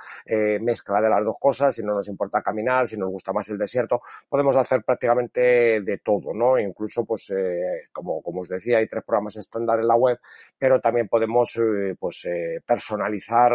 mezcla 0.61 1.01
de 1.01 1.09
las 1.11 1.25
dos 1.25 1.37
cosas, 1.41 1.75
si 1.75 1.83
no 1.83 1.95
nos 1.95 2.09
importa 2.09 2.43
caminar, 2.43 2.89
si 2.89 2.97
nos 2.97 3.11
gusta 3.11 3.33
más 3.33 3.49
el 3.49 3.59
desierto, 3.59 4.03
podemos 4.29 4.57
hacer 4.57 4.83
prácticamente 4.85 5.72
de, 5.81 5.99
todo, 5.99 6.35
¿no? 6.35 6.59
Incluso, 6.59 7.05
pues, 7.05 7.31
eh, 7.31 7.89
como, 7.93 8.23
como 8.23 8.43
os 8.43 8.49
decía, 8.49 8.79
hay 8.79 8.89
tres 8.89 9.05
programas 9.05 9.37
estándar 9.37 9.81
en 9.81 9.89
la 9.89 9.97
web, 9.97 10.19
pero 10.59 10.81
también 10.81 11.09
podemos, 11.09 11.57
eh, 11.57 11.95
pues, 11.99 12.25
eh, 12.25 12.61
personalizar 12.67 13.53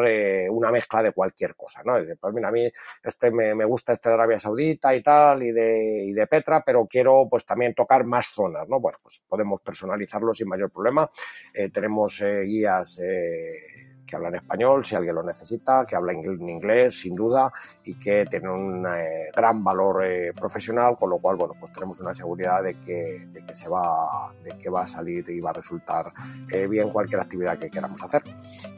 una 0.50 0.72
mezcla 0.72 1.04
de 1.04 1.12
cualquier 1.12 1.56
cosa, 1.56 1.82
¿no? 1.84 1.96
Decir, 1.96 2.18
pues 2.20 2.34
mira, 2.34 2.50
a 2.50 2.52
mí 2.52 2.70
este 3.04 3.32
me, 3.32 3.54
me, 3.56 3.66
gusta 3.66 3.94
este 3.94 4.10
de 4.10 4.16
Arabia 4.16 4.40
Saudita 4.40 4.96
y 4.96 5.04
tal, 5.04 5.44
y 5.44 5.52
de, 5.52 6.06
y 6.06 6.14
de 6.14 6.28
Petra, 6.28 6.64
pero 6.66 6.86
quiero, 6.86 7.28
pues, 7.30 7.46
también 7.46 7.74
tocar 7.74 8.04
más 8.06 8.28
zonas, 8.28 8.68
¿no? 8.68 8.80
Bueno, 8.80 8.98
pues 9.02 9.22
podemos 9.28 9.62
personalizarlo 9.62 10.34
sin 10.34 10.48
mayor 10.48 10.72
problema. 10.72 11.10
Tenemos 11.74 12.22
guías 12.22 13.00
que 14.08 14.16
hablan 14.16 14.36
español, 14.36 14.86
si 14.86 14.96
alguien 14.96 15.16
lo 15.16 15.24
necesita, 15.24 15.86
que 15.86 15.96
habla 15.96 16.14
en 16.14 16.50
inglés, 16.50 17.00
sin 17.02 17.16
duda, 17.16 17.52
y 17.84 17.96
que 18.00 18.26
tiene 18.26 18.50
un 18.50 18.86
eh, 18.88 19.30
gran 19.36 19.64
valor 19.64 20.06
eh, 20.06 20.34
profesional, 20.34 20.96
con 20.98 21.10
lo 21.10 21.18
cual, 21.20 21.36
bueno, 21.36 21.54
pues 21.60 21.72
tenemos 21.74 22.00
una 22.00 22.16
seguridad 22.16 22.64
de 22.64 22.80
que, 22.80 23.28
de 23.32 23.46
que 23.46 23.54
se 23.54 23.68
va, 23.68 24.32
de 24.44 24.58
que 24.58 24.70
va 24.70 24.84
a 24.84 24.88
salir 24.88 25.30
y 25.30 25.40
va 25.40 25.50
a 25.50 25.54
resultar 25.54 26.12
eh, 26.52 26.68
bien 26.68 26.90
cualquier 26.90 27.22
actividad 27.22 27.60
que 27.60 27.70
queramos 27.70 28.02
hacer. 28.02 28.24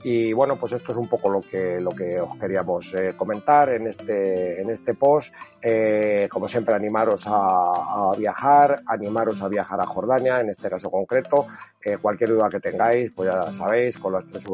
Y 0.03 0.33
bueno, 0.33 0.57
pues 0.57 0.71
esto 0.73 0.91
es 0.91 0.97
un 0.97 1.07
poco 1.07 1.29
lo 1.29 1.41
que, 1.41 1.79
lo 1.79 1.91
que 1.91 2.19
os 2.19 2.37
queríamos 2.37 2.93
eh, 2.93 3.13
comentar 3.15 3.69
en 3.69 3.87
este, 3.87 4.61
en 4.61 4.69
este 4.69 4.93
post. 4.93 5.33
Eh, 5.61 6.29
como 6.31 6.47
siempre, 6.47 6.73
animaros 6.73 7.27
a, 7.27 8.11
a, 8.11 8.15
viajar, 8.17 8.81
animaros 8.85 9.41
a 9.41 9.49
viajar 9.49 9.81
a 9.81 9.85
Jordania, 9.85 10.39
en 10.39 10.49
este 10.49 10.69
caso 10.69 10.89
concreto. 10.89 11.47
Eh, 11.81 11.97
cualquier 11.97 12.31
duda 12.31 12.49
que 12.49 12.59
tengáis, 12.59 13.11
pues 13.11 13.29
ya 13.29 13.51
sabéis, 13.53 13.97
con 13.97 14.13
las 14.13 14.25
tres 14.25 14.45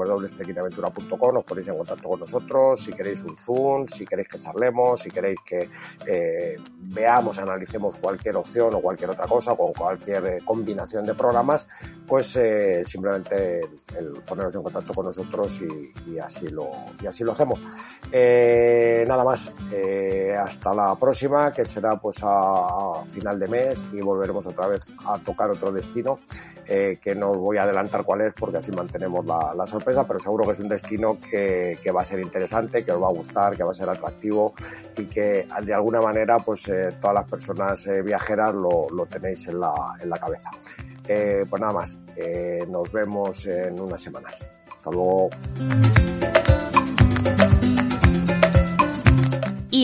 www.trequinaventura.com 0.69 1.37
os 1.37 1.45
ponéis 1.45 1.67
en 1.67 1.77
contacto 1.77 2.09
con 2.09 2.19
nosotros. 2.19 2.83
Si 2.83 2.93
queréis 2.93 3.21
un 3.21 3.35
Zoom, 3.35 3.87
si 3.87 4.05
queréis 4.05 4.27
que 4.27 4.39
charlemos, 4.39 5.01
si 5.01 5.09
queréis 5.09 5.37
que 5.45 5.69
eh, 6.05 6.57
veamos, 6.75 7.37
analicemos 7.37 7.95
cualquier 7.95 8.37
opción 8.37 8.73
o 8.73 8.79
cualquier 8.79 9.11
otra 9.11 9.27
cosa, 9.27 9.53
o 9.53 9.71
cualquier 9.71 10.25
eh, 10.25 10.37
combinación 10.43 11.05
de 11.05 11.13
programas, 11.13 11.67
pues 12.07 12.35
eh, 12.35 12.83
simplemente 12.85 13.61
el, 13.97 14.21
poneros 14.25 14.55
en 14.55 14.63
contacto 14.63 14.93
con 14.93 15.05
nosotros 15.05 15.59
y, 16.07 16.19
así, 16.19 16.47
lo, 16.47 16.69
y 17.01 17.07
así 17.07 17.23
lo 17.23 17.31
hacemos. 17.31 17.61
Nada 18.11 19.23
más, 19.23 19.51
hasta 20.39 20.73
la 20.73 20.95
próxima, 20.95 21.51
que 21.51 21.65
será 21.65 21.97
pues 21.97 22.17
a, 22.21 23.03
final 23.13 23.39
de 23.39 23.47
mes 23.47 23.85
y 23.91 24.01
volveremos 24.01 24.45
otra 24.47 24.67
vez 24.67 24.87
a 25.05 25.19
tocar 25.19 25.49
otro 25.51 25.71
destino. 25.71 26.19
Que 26.65 27.13
no 27.15 27.29
os 27.31 27.37
voy 27.37 27.57
a 27.57 27.63
adelantar 27.63 28.03
cuál 28.03 28.21
es 28.21 28.33
porque 28.33 28.57
así 28.57 28.71
mantenemos 28.71 29.23
la, 29.25 29.65
sorpresa, 29.67 30.05
pero 30.05 30.19
seguro 30.19 30.47
que 30.47 30.54
es 30.55 30.59
un 30.61 30.69
destino 30.69 31.19
que, 31.19 31.77
que, 31.83 31.91
va 31.91 32.01
a 32.01 32.05
ser 32.05 32.19
interesante, 32.19 32.83
que 32.83 32.91
os 32.91 33.01
va 33.01 33.07
a 33.07 33.11
gustar, 33.11 33.55
que 33.55 33.63
va 33.63 33.71
a 33.71 33.73
ser 33.73 33.89
atractivo 33.89 34.53
y 34.97 35.05
que 35.05 35.47
de 35.63 35.73
alguna 35.73 35.99
manera 35.99 36.37
pues 36.39 36.67
eh, 36.69 36.89
todas 36.99 37.15
las 37.15 37.29
personas 37.29 37.85
eh, 37.87 38.01
viajeras 38.01 38.53
lo, 38.55 38.87
lo, 38.89 39.05
tenéis 39.05 39.47
en 39.47 39.59
la, 39.59 39.71
en 40.01 40.09
la 40.09 40.17
cabeza. 40.17 40.49
Eh, 41.07 41.45
pues 41.49 41.61
nada 41.61 41.73
más, 41.73 41.99
nos 42.67 42.91
vemos 42.91 43.45
en 43.45 43.79
unas 43.79 44.01
semanas. 44.01 44.49
Hasta 44.71 44.91
luego. 44.91 45.29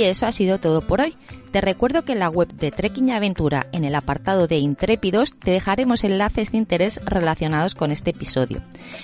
Y 0.01 0.05
eso 0.05 0.25
ha 0.25 0.31
sido 0.31 0.59
todo 0.59 0.81
por 0.81 0.99
hoy. 0.99 1.15
Te 1.51 1.61
recuerdo 1.61 2.03
que 2.03 2.13
en 2.13 2.19
la 2.19 2.29
web 2.29 2.47
de 2.47 2.71
Trekking 2.71 3.11
Aventura, 3.11 3.67
en 3.71 3.85
el 3.85 3.93
apartado 3.93 4.47
de 4.47 4.57
Intrépidos, 4.57 5.37
te 5.37 5.51
dejaremos 5.51 6.03
enlaces 6.03 6.51
de 6.51 6.57
interés 6.57 6.99
relacionados 7.05 7.75
con 7.75 7.91
este 7.91 8.09
episodio. 8.09 8.63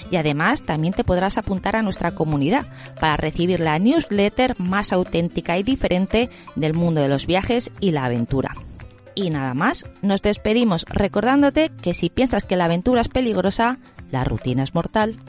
Y 0.10 0.16
además 0.16 0.64
también 0.64 0.96
te 0.96 1.04
podrás 1.04 1.38
apuntar 1.38 1.76
a 1.76 1.84
nuestra 1.84 2.16
comunidad 2.16 2.66
para 3.00 3.16
recibir 3.16 3.60
la 3.60 3.78
newsletter 3.78 4.60
más 4.60 4.92
auténtica 4.92 5.60
y 5.60 5.62
diferente 5.62 6.32
del 6.56 6.74
mundo 6.74 7.00
de 7.00 7.10
los 7.10 7.28
viajes 7.28 7.70
y 7.80 7.92
la 7.92 8.06
aventura. 8.06 8.56
Y 9.14 9.30
nada 9.30 9.54
más, 9.54 9.86
nos 10.02 10.24
despedimos 10.24 10.84
recordándote 10.90 11.72
que 11.84 11.94
si 11.94 12.10
piensas 12.10 12.44
que 12.44 12.56
la 12.56 12.66
aventura 12.66 13.02
es 13.02 13.08
peligrosa, 13.08 13.78
la 14.10 14.24
rutina 14.24 14.64
es 14.64 14.74
mortal. 14.74 15.20